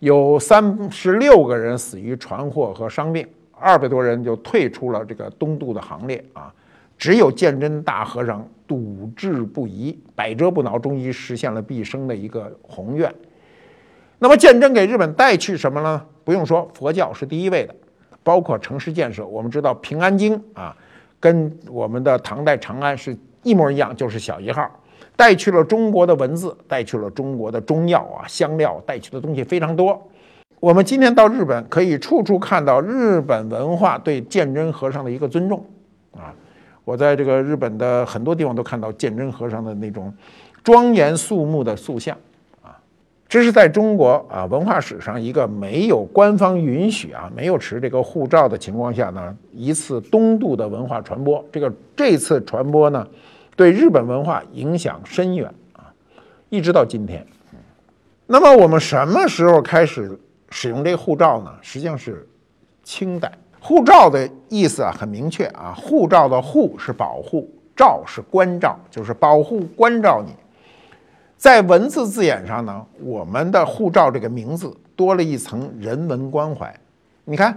[0.00, 6.52] 有三十六个人死于船祸和伤病，二百多人就退出了这个东渡的行列啊！
[6.98, 13.14] 只有鉴真大和尚笃志不移，百折不挠，终于实现了毕生的一个宏愿。
[14.18, 16.04] 那么，鉴真给日本带去什么呢？
[16.30, 17.74] 不用说，佛教是第一位的，
[18.22, 19.26] 包括城市建设。
[19.26, 20.72] 我们知道平安京啊，
[21.18, 24.70] 跟我们的唐代长安是一模一样，就是小一号。
[25.16, 30.00] 带去了中国的文字，带去了中国的中药啊、香料，带去的东西非常多。
[30.60, 35.66] 我们今天到日本，可以处处看到日本文化对鉴真和尚的一个尊重
[36.12, 36.32] 啊。
[36.84, 40.14] 我在这个日本的很多地方都看到鉴真和尚的那种
[40.62, 42.16] 庄严肃穆的塑像。
[43.30, 51.42] 这是在中国啊文化史上一个没有官方允许啊、没有持这个护照的情况下呢，一次东渡的文化传播。
[51.52, 53.06] 这个这次传播呢，
[53.54, 55.94] 对日本文化影响深远啊，
[56.48, 57.24] 一直到今天。
[58.26, 60.18] 那么我们什么时候开始？
[60.52, 62.26] 使用这个护照呢，实际上是
[62.82, 65.72] 清代护照的意思啊，很明确啊。
[65.76, 70.32] 护照的护是保护，照是关照，就是保护关照你。
[71.40, 76.70] 在文字字眼上呢，我们的护照这个名字多了一层人文关怀。
[77.24, 77.56] 你看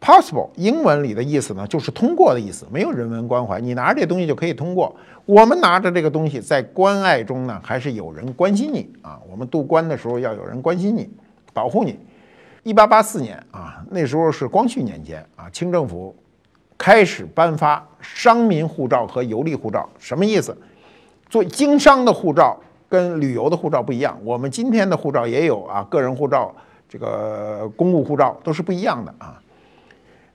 [0.00, 3.60] ，possible 英文里的意思呢，就是通过的意思，没有人文关怀。
[3.60, 4.92] 你拿着这东西就可以通过。
[5.26, 9.20] 我们拿着这个东西在关爱中呢，还是有人关心你啊。
[9.30, 11.08] 我们渡关的时候要有人关心你，
[11.52, 11.96] 保护你。
[12.64, 16.12] 一八八四年啊，那时候是光绪年间啊，清政府
[16.76, 19.88] 开始颁发商民护照和游历护照。
[20.00, 20.56] 什么意思？
[21.30, 22.56] 做经商的护照
[22.88, 24.18] 跟旅游的护照不一样。
[24.24, 26.54] 我们今天的护照也有啊，个人护照、
[26.88, 29.40] 这个公务护照都是不一样的啊。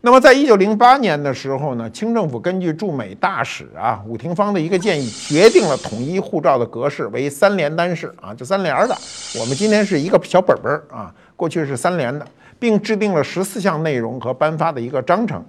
[0.01, 8.95] 那么，在一九零八年的时候呢，清政府根据驻美大使啊伍廷芳的一个建议，决定了统一护照的格式为三联单式啊，就三联的。
[9.39, 11.13] 我们今天是一个小本本啊。
[11.35, 12.25] 过去是三联的，
[12.59, 15.43] 并制定了十四项内容和颁发的一个章程，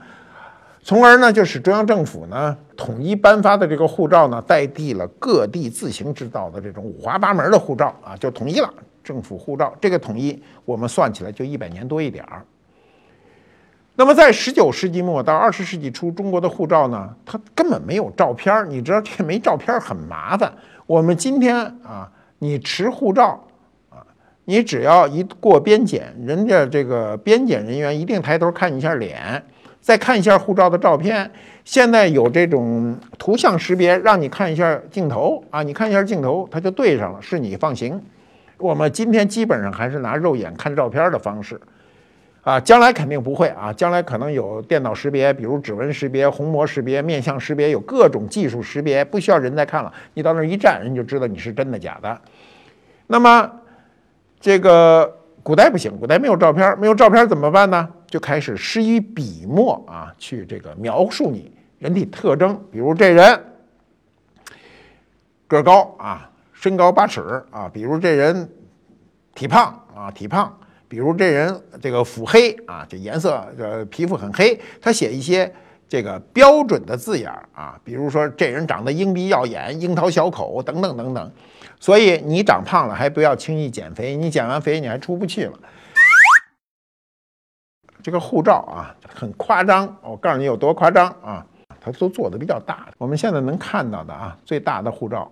[0.82, 8.72] 从而呢就使中央政府呢统一颁发的这个护照呢代替了各地自行制造的这种五花八门的护照啊，就统一了
[9.04, 9.74] 政府护照。
[9.80, 12.42] 这个统一我们算起来就一百年多一点儿。
[13.96, 18.64] 那么在十九世纪末到二十世纪初，中国的护照呢，它根本没有照片儿。
[18.64, 20.50] 你知道这没照片儿很麻烦。
[20.86, 23.38] 我们今天啊，你持护照
[23.90, 24.00] 啊。
[24.46, 29.44] 你只要一过边检，人家这个边检人员一定抬头看一下脸，
[29.80, 31.30] 再看一下护照的照片。
[31.64, 38.00] 现在有这种图像识别，让你看一下镜头啊，你看一下镜头，它就对上了，是你放行。
[38.58, 41.60] 我们今天基本上还是拿肉眼看照片的方式
[42.42, 52.20] 啊，将来肯定不会啊，将来可能有电脑识别，比如指纹识别、虹膜识别、面相识别，有各种技术识别，不需要人再看了，你到那儿一站，人就知道你是真的假的。
[53.06, 53.50] 那么。
[54.42, 57.86] 这个古代不行，古代没有照片，没有照片怎么办呢？
[58.10, 63.40] 就开始施以笔墨啊，去这个描述你人体特征，比如这人
[65.46, 68.50] 个高啊，身高八尺啊，比如这人
[69.32, 70.52] 体胖啊，体胖，
[70.88, 75.50] 比如这人这个腹黑啊，这颜色呃皮肤很黑，他写一些
[75.88, 81.32] 这个标准的字眼啊，比如说这人长得鹰鼻耀眼，樱桃小口等等等等。
[81.78, 85.58] 所以你长胖了还不要轻易减肥，你减完肥你还出不去了。
[88.02, 91.44] 这个护照啊很夸张，我告诉你有多夸张啊，
[91.80, 92.88] 它都做的比较大。
[92.98, 95.30] 我们现在能看到的啊最大的护照，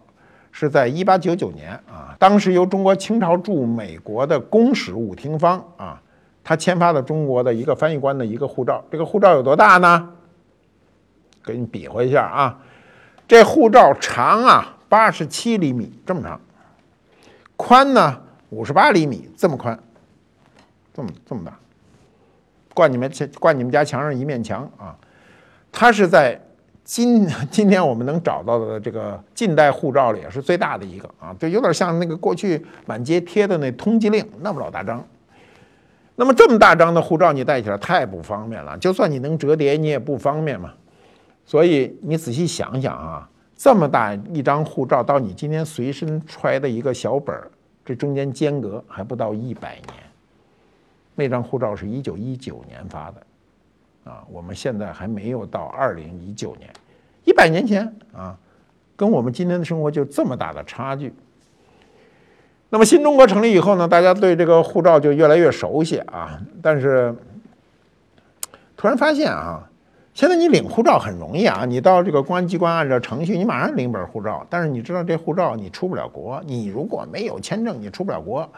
[0.52, 6.00] 是在一八九九年啊，当时由中国清朝驻美国的公使伍廷芳啊，
[6.44, 8.84] 他签发的中国的一个翻译官的一个护照。
[8.90, 10.10] 这个护照有多大呢？
[11.44, 12.58] 给你比划一下啊，
[13.26, 14.74] 这护照长啊。
[14.90, 16.40] 八十七厘米这么长，
[17.58, 19.78] 宽呢五十八厘米这么宽，
[20.94, 21.52] 这么这么大，
[22.78, 23.10] 挂你们
[23.40, 24.94] 挂你们家墙上一面墙啊！
[25.72, 26.40] 它是在
[26.84, 35.04] 今 今天我们能找到的这个近代护照里也是最大的一个啊，就有点像那个过去满街贴的那通缉令那么老大张。
[36.14, 40.72] 那么这么大张的护照你带起来太不方便了，就算你能折叠你也不方便嘛。
[41.44, 43.28] 所以你仔细想想啊。
[43.56, 47.50] 这么大一张护照，到你今天随身揣的一个小本儿，
[47.84, 50.07] 这中间间隔还不到一百年。
[51.18, 56.70] 那张护照是一九一九年发的，啊，我们现在还没有到二零一九年，
[57.24, 58.38] 一百年前啊，
[58.94, 61.12] 跟我们今天的生活就这么大的差距。
[62.70, 67.12] 那么新中国成立以后呢，大家对这个护照就越来越熟悉啊，但是
[68.76, 69.64] 突然发现啊。
[70.14, 74.44] 现在你领护照很容易啊，你到这个公安机关按照程序，你马上领本护照。
[74.50, 78.50] 但是你知道这护照你出不了国，你如果没有签证，你出不了国，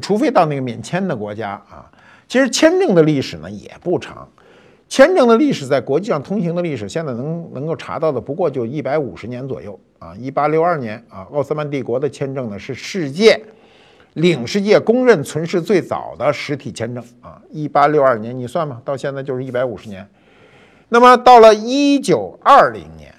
[0.00, 1.84] 除非到那个免签的国家啊。
[2.32, 4.26] 其实签证的历史呢也不长，
[4.88, 10.14] 签证的历史在国际上通行的历史，现在能能够查到的不过就一百五十年左右啊。
[10.18, 13.38] 一八六二年啊，奥斯曼帝国的签证呢是世界
[14.14, 17.38] 领事界公认存世最早的实体签证啊。
[17.50, 20.08] 一八六二年，你算吧，到现在就是一百五十年。
[20.88, 23.14] 那么到了一九二零年，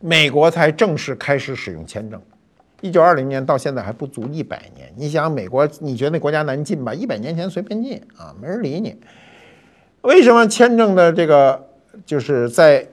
[0.00, 2.20] 美国才正式开始使用签证，
[2.80, 4.92] 一九二零年到现在还不足一百年。
[4.96, 6.94] 你想美国，你觉得那国家难进吧？
[6.94, 8.96] 一百年前随便进啊，没人理你。
[10.02, 11.66] 为什么签证的这个
[12.06, 12.86] 就是在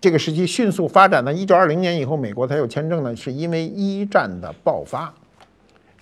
[0.00, 1.32] 这个时期迅速发展呢？
[1.32, 5.12] 一九二零年以后，美国才有签证呢，是因为一战的爆发。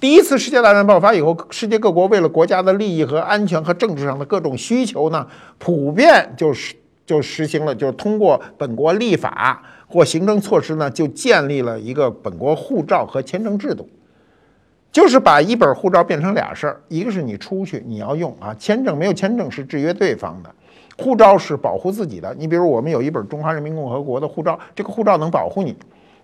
[0.01, 5.27] 第一次世界大战爆发以后，世界各国为了国家的利益和安全和政治上的各种需求呢，
[5.59, 6.75] 普遍就是
[7.05, 13.89] 就实行了，就是通过本国立法或行政措施呢，就建立了一个本国护照和签证制度，
[14.93, 20.55] 就是把一本护照变成俩事儿，一个是你出去你要用啊，签证没有签证是制约对方的，
[20.97, 22.35] 护照是保护自己的。
[22.39, 25.77] 你比如我们有一本中华人民共和国的护照，这个护照能保护你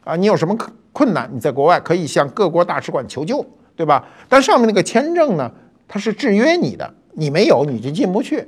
[0.05, 0.57] 啊，你有什么
[0.93, 3.45] 困难，你在国外可以向各国大使馆求救。
[3.77, 4.03] 对吧？
[4.27, 5.53] 但上面那个签证呢，
[5.87, 8.43] 它是制约你的，你没有你就进不去。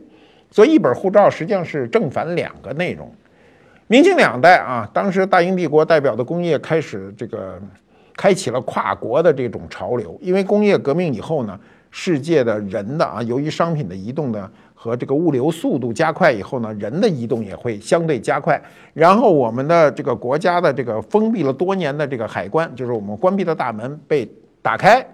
[0.50, 3.12] 所以一本护照实际上是正反两个内容。
[3.88, 7.58] 明清两代啊，当时大英帝国代表的工业开始这个
[8.14, 10.16] 开启了跨国的这种潮流。
[10.20, 11.58] 因为工业革命以后呢，
[11.90, 18.60] 世界的人的啊，由于商品的移动呢和这个物流速度加快以后呢，人的移动也会相对加快。
[18.92, 24.30] 然后我们的这个国家的这个封闭了多年的这个海关，就是我们关闭的大门被
[24.60, 25.04] 打开。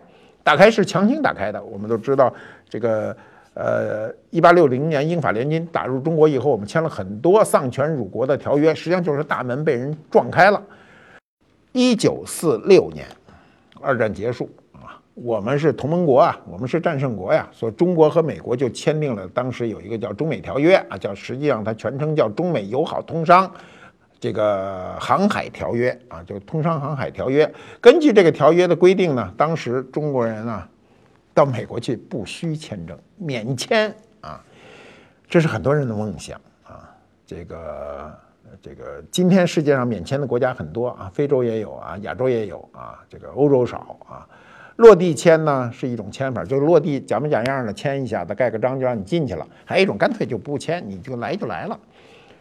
[0.42, 2.30] 打开是强行打开的，我们都知道，
[2.68, 3.16] 这个
[3.54, 10.60] 呃，一八六零年英法联军打入中国以后，我们签了很多丧权辱国的条约，实际上就是大门被人撞开了。
[11.72, 13.06] 一九四六年，
[13.80, 23.50] 二战结束啊，我们是同盟国啊，我们是战胜国呀，所以中国和美国就签订了当时有一个叫中美条约啊，叫实际上它全称叫中美友好通商。
[24.20, 27.52] 这个航海条约啊，就通商航海条约。
[27.80, 30.66] 根据这个条约的规定呢，当时中国人啊，
[31.34, 34.40] 到美国去不需签证，免签啊，
[35.28, 36.88] 这是很多人的梦想啊。
[37.26, 38.18] 这个
[38.62, 44.26] 这个，今天世界上免签的国家很多啊，非洲也有啊，亚洲也有啊，这个欧洲少啊。
[44.76, 49.46] 落地签呢是一种签法，就是落地假模假样的签一下子，盖个章就让你进去了。
[49.64, 51.78] 还有一种干脆就不签，你就来就来了。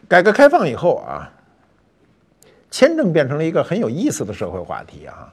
[0.07, 1.31] 改革开放以后啊。
[2.71, 5.31] 签证变成了一个很有意思的社会话题啊！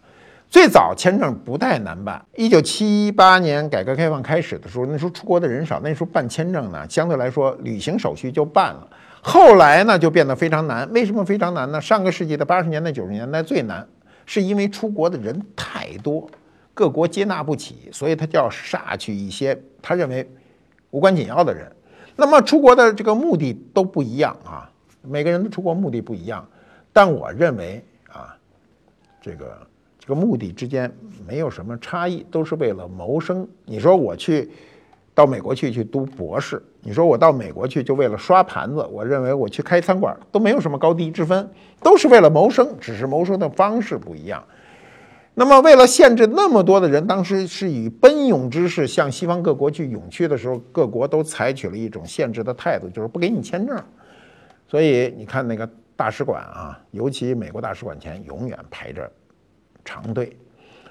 [0.50, 2.20] 最早签证不太难办。
[2.34, 8.88] 一九七八年改革开放开始的时候，那时候出国的人少，那时候办签证呢，相对来说旅行手续就办了。
[9.22, 10.90] 后来呢，就变得非常难。
[10.92, 11.80] 为什么非常难呢？
[11.80, 13.86] 上个世纪的八十年代、九十年代最难，
[14.26, 16.28] 是因为出国的人太多，
[16.74, 20.28] 各国接纳不起，所以他就要杀去一些他认为
[20.90, 21.70] 无关紧要的人。
[22.16, 24.68] 那么出国的这个目的都不一样啊，
[25.02, 26.44] 每个人的出国目的不一样。
[26.92, 28.34] 但我认为啊，
[29.22, 29.56] 这个
[30.10, 30.92] 个目的之间
[31.26, 33.48] 没有什么差异，都是为了谋生。
[33.64, 34.50] 你说我去
[35.14, 41.48] 到美国去去读博士，你说我到美国去就为了刷盘子，我认为我去开餐馆都没有什么高低之分，
[41.82, 44.44] 都是为了谋生，只是谋生的方式不一样。
[45.32, 53.80] 那么为了限制那么多的人，当时是以奔涌之势向西方各国去涌去的时候，各国都采取了一种限制的态度，就是不给你签证。
[54.68, 55.66] 所以你看那个。
[56.00, 59.12] 大使馆啊，尤其美国大使馆前永远排着
[59.84, 60.36] 长队，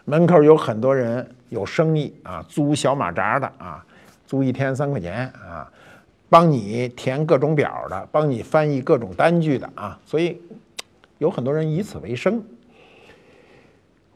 [0.06, 3.84] 门口有很多人有生意啊，租小马扎的啊，
[4.26, 5.70] 租一天三块钱啊，
[6.30, 10.42] 帮你填各种表的，帮你翻译各种单据的啊，所以
[11.18, 12.44] 有很多人以此为生。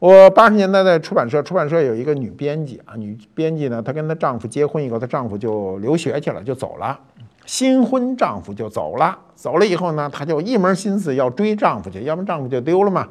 [0.00, 6.98] 我八十年代在出版社，出版社有一个女编辑啊，女编辑呢，她跟她丈夫结婚以后，她丈夫就留学去了，就走了。
[7.46, 13.08] 新婚丈夫就走了，走了以后呢，她就一门心思要追丈夫去，要不丈夫就丢了嘛。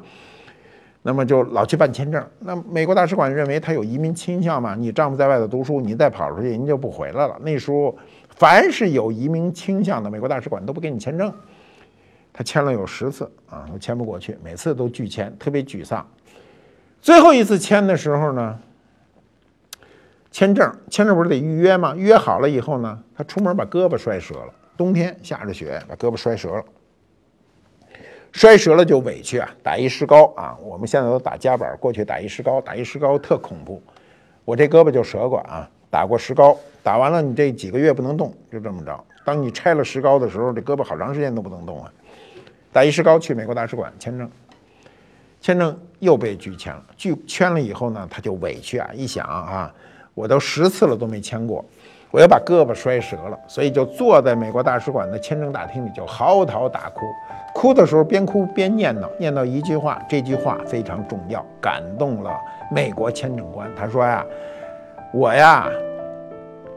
[1.04, 2.26] 那么就老去办签证。
[2.39, 4.74] 那美国大使馆认为他有移民倾向嘛？
[4.74, 7.38] 你丈夫在外头读书，你再跑出去，人就不回来了。
[7.41, 7.95] 那时候，
[8.30, 11.32] 凡是有移民倾向的，美国大使馆都不给你签证。
[12.32, 16.04] 他签了有十次啊，都签不过去，每次都拒签，特别沮丧。
[17.01, 18.58] 最后一次签的时候呢？
[20.32, 21.93] 签证，签证不是得预约吗？
[21.95, 24.54] 约好了以后呢，他出门把胳膊摔折了。
[24.76, 26.64] 冬天下着雪，把胳膊摔折了。
[28.34, 30.57] 摔折了就委屈啊，打一石膏啊。
[30.61, 33.81] 我们现在都打夹板，过去打一石膏，打一石膏特恐怖。
[34.43, 39.01] 我这胳膊就折过啊，打过石膏，打完了你这几个月不能动，就这么着。
[39.23, 41.93] 当你拆了石膏的时候，这胳膊好长时间都不能动啊。
[42.71, 44.29] 打一石膏去美国大使馆签证，
[45.39, 46.84] 签证又被拒签了。
[46.97, 49.73] 拒签了以后呢，他就委屈啊，一想啊。
[50.15, 51.65] 我都十次了都没签过，
[52.14, 57.01] 我要把胳膊摔折了，所以就坐在美国大使馆的签证大厅里就嚎啕大哭。
[57.55, 62.30] 哭的时候边哭边念叨，念叨一句话，这句话非常重要，感动了
[62.70, 63.68] 美国签证官。
[63.76, 64.24] 他说呀
[65.11, 65.68] ：“我呀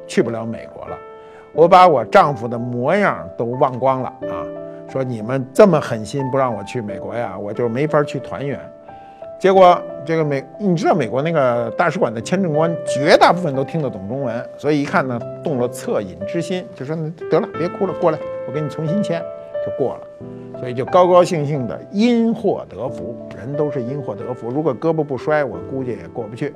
[0.06, 0.96] 去不了美国了，
[1.52, 4.40] 我把我丈夫的模样都忘光了啊！
[4.88, 8.58] 说你们这么狠心不让我去美国呀，我就没法去团圆。”
[9.38, 16.96] 结果这个美，你知道美国那个大使馆的签证官绝大部分都听得懂中文，所以一看呢，动了恻隐之心，就说
[17.30, 18.18] 得了，别哭了，过来，
[18.48, 19.22] 我给你重新签，
[19.64, 20.00] 就过了。
[20.58, 24.48] 所以就高高兴兴的因祸得福，人都是因祸得福。
[24.48, 26.54] 如果胳膊不摔，我估计也过不去。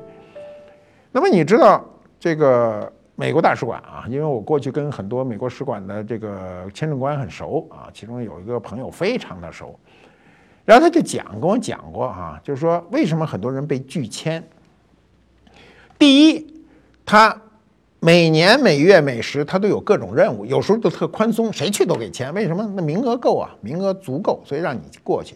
[1.12, 1.84] 那么你知道
[2.18, 4.06] 这个美国大使馆啊？
[4.08, 9.78] 因为我过去跟很多美国使馆的这个签证官很熟啊，其中有一个朋友非常的熟。
[10.70, 14.40] 然后他就讲，跟我讲过哈，就是说为什么很多人被拒签。
[15.98, 16.62] 第一，
[17.04, 17.36] 他
[17.98, 22.32] 每年每月每时他都有各种任务，有时候都特宽松，谁去都给签。
[22.34, 22.64] 为什么？
[22.76, 25.34] 那名额够啊，名额足够，所以让你过去。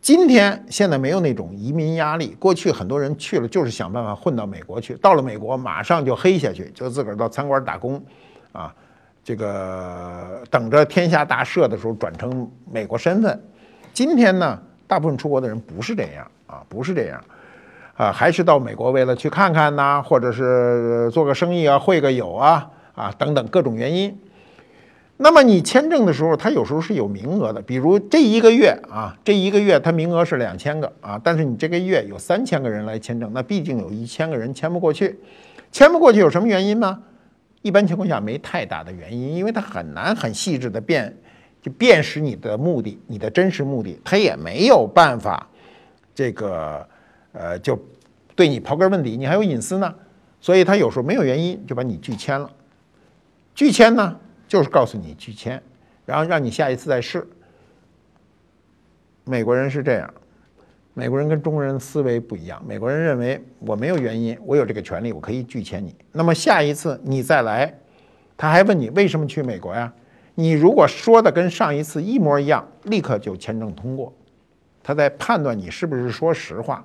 [0.00, 8.00] 今天现在没有那种移民压力，过去很多人去了就是想办法混到美国去，到了美国马上就黑下去，就自个儿到餐馆打工，
[8.52, 8.72] 啊，
[9.24, 13.42] 这个等着天下大赦的时候转成美国身份。
[13.94, 17.24] 今天呢，大部分出国的人不是这样啊，不是这样，
[17.96, 24.18] 啊，还是到美国为了去看看呐，或者是做个生意啊，会个友啊，啊等等各种原因。
[25.16, 35.16] 那么你签证的时候，他有时候是有名额的，比如这一个月啊， 这一个月他名额是两千个啊，但是你这个月有三千个人来签证，那毕竟有一千个人签不过去，
[35.70, 37.00] 签不过去有什么原因吗？
[37.62, 41.16] 一般情况下没太大的原因，因为他很难很细致的辨。
[41.64, 45.48] 就辨识你的目的，你的真实目的，他也没有办法，
[46.14, 46.86] 这个
[47.32, 47.82] 呃，就
[48.36, 49.94] 对你刨根问底，你还有隐私呢，
[50.42, 52.52] 所以他有时候没有原因就把你拒签了。
[53.54, 54.14] 拒签呢，
[54.46, 55.62] 就是告诉你拒签，
[56.04, 57.26] 然后让你下一次再试。
[59.24, 60.12] 美国人是这样，
[60.92, 65.96] 美国人跟中国人思维不一样，美国人认为我没有原因，我有这个权利，我可以拒签你。
[66.12, 67.74] 那么下一次你再来，
[68.36, 69.90] 他还问你为什么去美国呀？
[70.34, 74.12] 你如果说的跟上一次一模一样，立刻就签证通过。
[74.82, 76.84] 他在判断你是不是说实话。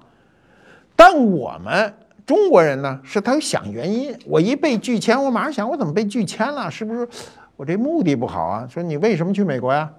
[0.96, 1.94] 但我们
[2.26, 4.16] 中国人呢，是他想原因。
[4.26, 6.70] 我一被拒签，我马上想，我怎么被拒签了？
[6.70, 7.08] 是不是
[7.56, 8.68] 我这目的不好啊？
[8.70, 9.90] 说你为什么去美国呀？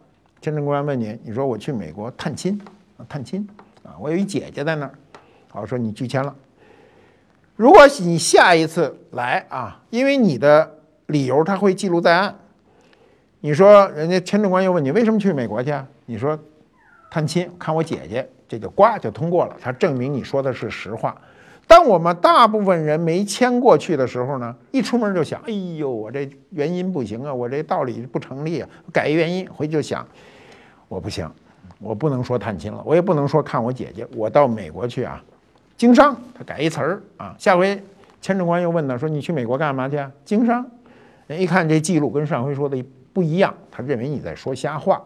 [0.40, 2.59] 签证官问你，你说我去美国探亲
[2.96, 3.46] 啊，探亲
[3.82, 4.92] 啊，我有一姐姐在那儿。
[5.48, 6.34] 好，说你拒签了。
[7.57, 10.70] 如果你下一次来啊，因为你的
[11.07, 12.34] 理由他会记录在案。
[13.43, 15.86] 你说人家签证官又问你为什么去美国去啊？
[16.05, 16.38] 你说
[17.11, 21.16] 探亲看我姐姐，这就呱就通过了，他证明你说的是实话。
[21.66, 30.07] 当我们大部分人没签过去的时候呢，一出门就想，哎呦，我这原因不行啊，我这道理不成立啊，改一原因，回去就想，
[30.88, 31.30] 我不行，
[31.78, 35.22] 我不能说探亲了，我也不能说看我姐姐，我到美国去啊，
[35.76, 37.82] 经商，他改一词儿啊，下回
[38.20, 40.11] 签证官又问他，说你去美国干嘛去啊？
[40.24, 40.68] 经商，
[41.28, 42.84] 人一看这记录跟上回说的。
[43.12, 45.02] 不一样，他认为你在说瞎话。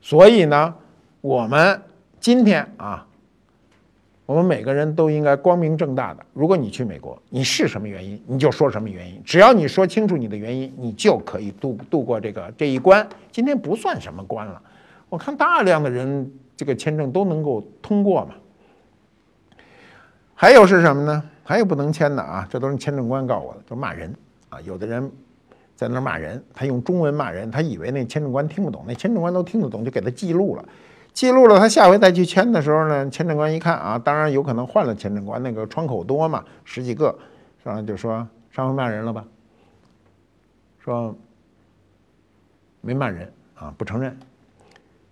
[0.00, 0.74] 所以呢，
[1.20, 1.82] 我们
[2.18, 3.06] 今天啊，
[4.24, 6.24] 我们每个人都应该光明正大的。
[6.32, 9.22] 如果你去美国，你是什么原因，你就说什么原因。
[9.22, 13.06] 只要你说清楚你的原因，你就可以度度过这个这一关。
[13.30, 14.62] 今天不算什么关了，
[15.08, 18.34] 我看大量的人这个签证都能够通过嘛。
[20.34, 21.22] 还有是什么呢？
[21.44, 24.14] 还有不能签的啊，这都是签证官告我的，都骂人。
[24.50, 25.10] 啊，有的人
[25.76, 30.64] 在那儿骂人，他用中文骂人，他以为那签证官听不懂，那签证官都听得懂，就给他记录了。
[31.12, 37.16] 记录了，他下回再去签的时候呢，签证官一看啊，当然有可能换了签证官，那个窗口多嘛，十几个，
[37.62, 39.24] 上来就说上回骂人了吧？
[40.78, 41.14] 说
[42.80, 44.16] 没骂人啊，不承认。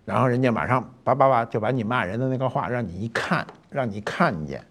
[0.05, 4.63] 然后人家马上叭叭叭就把你骂人的那个话让你一看，让你看见。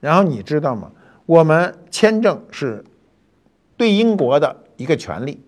[0.00, 0.90] 然后你知道吗？
[1.24, 2.84] 我们签证是。
[3.76, 5.40] 对英国的一个权利，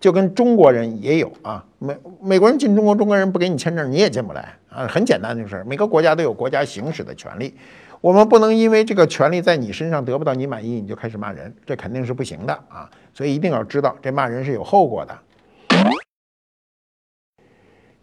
[0.00, 1.64] 就跟中国人也有啊。
[1.78, 4.86] 美美国人进中国，中国人不给你签证，你也进不来啊。
[4.86, 7.54] 很简单的事儿，每个国家都有国家行使的权利。
[8.00, 12.90] 我们不能因为这个权利在你身上得不到你满意，你就开始骂人，这肯定是不行的啊。
[13.14, 15.18] 所以一定要知道，这骂人是有后果的。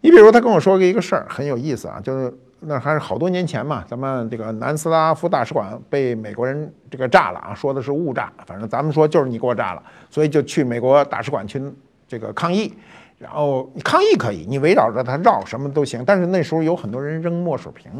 [0.00, 2.32] 你比如他跟我说过一个事儿，很有意思啊，就是。
[2.62, 11.62] 那还是好多年前嘛，咱们这个南斯拉夫大使馆被美国人这个炸了啊，说的是误炸，反正咱们说就是你给我炸了，所以就去美国大使馆去
[12.06, 12.74] 这个抗议，
[13.18, 17.90] 然后抗议可以，你围绕着它绕什么都行，但是那时候有很多人扔墨水瓶，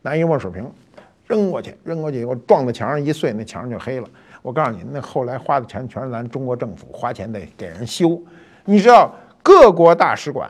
[0.00, 0.70] 拿一墨水瓶
[1.26, 4.06] 扔过去，扔过去以后撞到墙上一碎，那墙上就黑了。
[4.42, 8.16] 我告诉你，那后来花的钱全是咱中国政府花钱得给人修，
[8.64, 9.10] 你知道
[9.42, 10.48] 各国大使馆。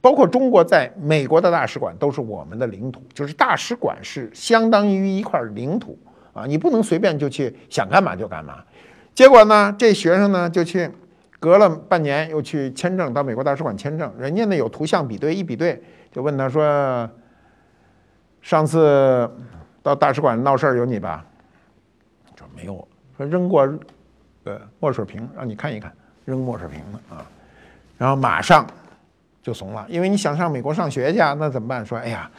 [0.00, 5.98] 包括中国在美国的大使馆都是我们的领土，就是大使馆是相当于一块领土
[6.32, 8.62] 啊，你不能随便就去想干嘛就干嘛。
[9.14, 10.88] 结果呢，这学生呢就去
[11.40, 17.08] 隔了半年又去签证，到美国大使馆签证，人家呢有图像比对，一比对就问他说
[18.40, 19.28] ：“上次
[19.82, 21.26] 到大使馆闹事儿有你吧？”
[22.36, 23.62] 说没有，说扔过
[24.44, 25.92] 呃墨水瓶，让你看一看，
[26.24, 27.26] 扔墨水瓶的啊，
[27.98, 28.64] 然后马上
[29.42, 31.84] 就怂了，因为你想上美国上学去啊，那怎么办？
[31.84, 32.30] 说哎呀，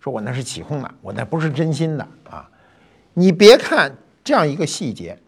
[0.00, 2.48] 说我那是起哄的，我那不是真心的啊。
[3.14, 3.92] 你别看
[4.22, 5.18] 这样一个细节。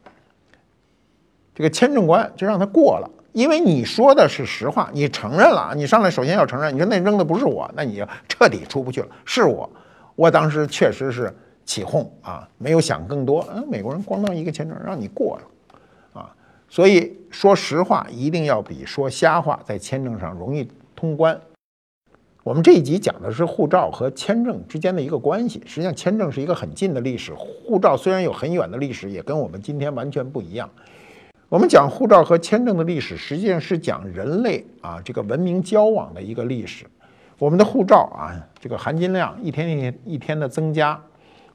[1.53, 9.09] 这个签证官就让他过了，因为你说的是实话，你承认了，你上来首先要承认，你说那扔的不是我，那你就彻底出不去了。
[9.27, 9.69] 是我，
[10.17, 13.47] 我当时确实是起哄啊，没有想更多。
[13.55, 16.33] 嗯，美国人咣当一个签证让你过了，啊，
[16.71, 20.67] 所以说实话一定要比说瞎话在签证上容易
[21.01, 21.41] 通关。
[22.45, 30.69] 我们这一集讲的是护照和签证之间的一个关系，实际上签证是一个很近的历史，护照虽然有很远的历史，也跟我们今天完全不一样。
[31.49, 36.85] 我们讲护照和签证的历史，实际上是讲人类啊这个文明交往的一个历史。
[37.39, 41.03] 我们的护照啊，这个含金量一天一天一天的增加。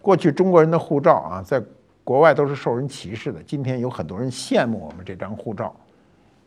[0.02, 1.62] 过去中国人的护照啊，在
[2.04, 3.44] 国外都是受人歧视的。
[3.44, 5.76] 今天有很多人羡慕我们这张护照。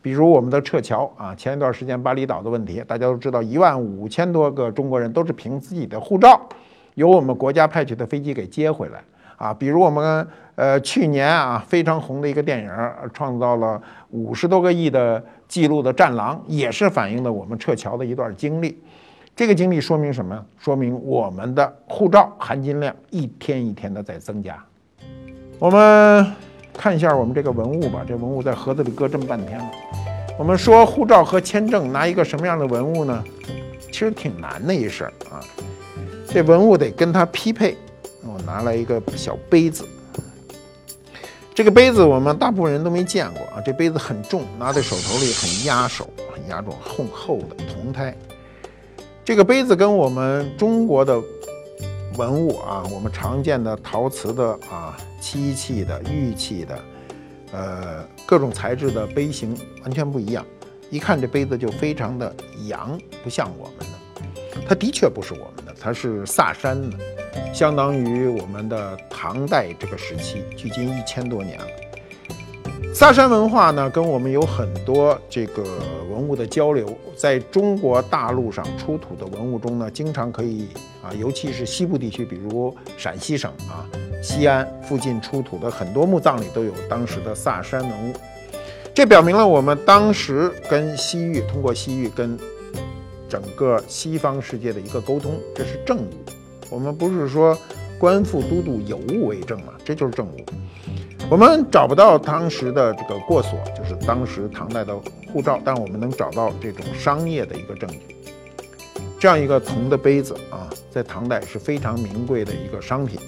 [0.01, 6.41] 比如我们的撤侨啊，前一段时间巴厘岛的问题，大家都知道，一万五千多个中国人都是凭自己的护照，
[6.95, 9.03] 由我们国家派去的飞机给接回来。
[9.37, 10.27] 啊，比如我们
[10.57, 12.71] 呃去年啊非常红的一个电影，
[13.13, 13.81] 创造了
[14.11, 18.77] 五十多个亿的记录的《战狼》，也是反映了我们撤侨的一段经历。
[19.37, 20.45] 这个经历说明什么？
[20.59, 24.59] 说明我们的护照含金量一天一天的在增加。
[25.61, 26.27] 我们
[26.79, 29.71] 看一下我们这个文物吧，这文物在盒子里搁这么半天了。
[30.39, 33.25] 我们说护照和签证拿一个什么样的文物呢？
[33.91, 35.43] 其实挺难的一事儿啊，
[36.29, 37.77] 这文物得跟它匹配。
[38.23, 39.85] 我拿来一个小杯子，
[41.53, 43.61] 这个杯子我们大部分人都没见过啊。
[43.67, 48.17] 这杯子很重，拿在手头里很压手，很压重，厚厚的铜胎。
[49.25, 51.21] 这个杯子跟我们中国的
[52.19, 56.79] 文物啊，我们常见的陶瓷的啊、漆器的、玉器的，
[57.53, 60.45] 呃，各种材质的杯型完全不一样。
[60.91, 62.35] 一看这杯子就非常的
[62.67, 64.63] 洋，不像我们的。
[64.69, 66.99] 它的确不是我们的，它是萨珊的。
[67.55, 71.67] 相当于我们的唐代这个时期，距今一千多年了。
[72.93, 75.63] 萨珊文化呢，跟我们有很多这个
[76.11, 76.99] 文物的交流。
[77.19, 80.69] 在中国大陆上出土的文物中呢，经常可以
[81.03, 83.85] 啊，尤其是西部地区，比如陕西省啊、
[84.23, 88.15] 西安附近出土的很多墓葬里都有当时的萨山文物。
[88.95, 92.39] 这表明了我们当时跟西域通过西域跟
[93.29, 96.11] 整个西方世界的一个沟通，这是正物。
[96.71, 97.59] 我们不是说
[97.99, 100.37] 官复都督有物为证嘛，这就是正物。
[101.31, 104.97] 我们找不到当时的这个过所，就是当时唐代的
[105.31, 108.17] 护照，但我们能找到这种商业的一个证据。
[109.21, 113.21] 这样一个铜的杯子啊，在唐代是非常名贵的一个商品。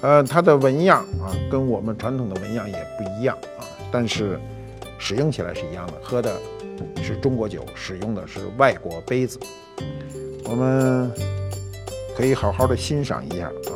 [0.00, 3.60] 呃，它的纹样啊，跟我们传统的纹样也不一样啊，
[3.92, 4.40] 但是
[4.98, 6.34] 使用起来是一样的，喝的
[7.02, 9.38] 是中国酒，使用的是外国杯子。
[10.44, 11.12] 我们。
[12.16, 13.72] 可以好好的欣赏一下啊！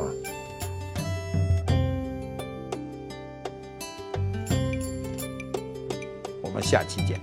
[6.63, 7.19] 下期见。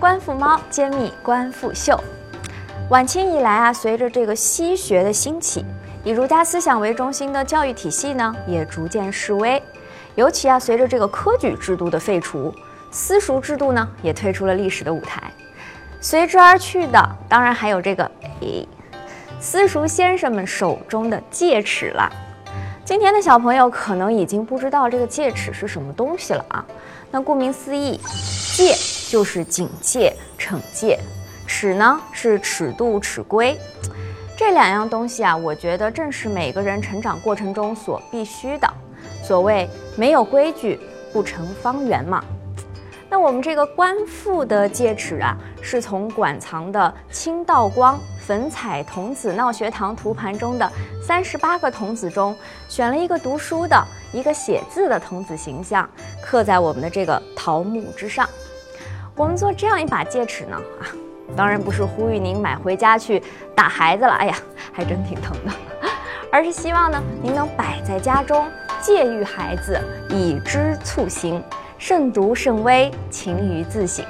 [0.00, 2.02] 观复猫揭秘官复秀。
[2.90, 5.62] 晚清以来啊，随着这个西学的兴起，
[6.04, 9.62] 以儒家思想为中心的教育体系呢，也逐渐式微。
[10.14, 12.50] 尤其啊，随着这个科举制度的废除，
[12.90, 15.22] 私塾制度呢，也退出了历史的舞台。
[16.00, 18.10] 随之而去的，当然还有这个
[18.40, 18.66] 诶，
[19.38, 22.10] 私塾先生们手中的戒尺了。
[22.86, 26.64] 今天的小朋友可能已经不知道这个戒尺是什么东西了啊。
[27.10, 28.00] 那顾名思义，
[28.56, 28.74] 戒
[29.10, 30.10] 就是警戒。
[30.38, 30.98] 惩戒，
[31.48, 33.58] 尺呢是尺度、尺规，
[34.36, 38.70] 这两样东西啊，我觉得正是每个人成长过程中所必须的。
[39.24, 40.78] 所谓没有规矩
[41.12, 42.22] 不成方圆嘛。
[43.10, 50.70] 那我们这个官复的戒尺啊，是从馆藏的清道光粉彩童子闹学堂图盘中的
[51.02, 52.36] 三十八个童子中，
[52.68, 53.82] 选了一个读书的、
[54.12, 55.88] 一个写字的童子形象，
[56.22, 58.28] 刻在我们的这个桃木之上。
[59.16, 60.84] 我们做这样一把戒尺呢，啊，
[61.36, 63.22] 当然不是呼吁您买回家去
[63.54, 64.34] 打孩子了，哎呀，
[64.72, 65.52] 还真挺疼的，
[66.32, 68.46] 而是希望呢，您能摆在家中，
[68.80, 71.42] 戒育孩子，以知促行，
[71.78, 74.04] 慎独慎微，勤于自省。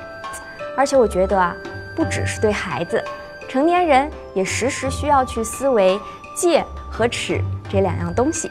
[0.76, 1.54] 而且我觉得啊，
[1.96, 3.02] 不只是对孩子，
[3.48, 5.98] 成年人也时时需要去思维
[6.36, 8.50] 戒和耻这两样东西，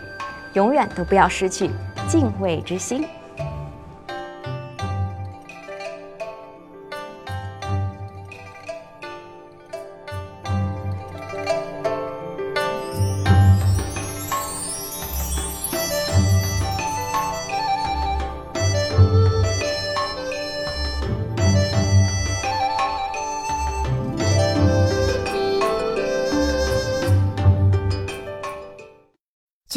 [0.53, 1.69] 永远都不要失去
[2.07, 3.07] 敬畏之心。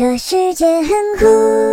[0.00, 0.88] 这世界很
[1.18, 1.69] 酷。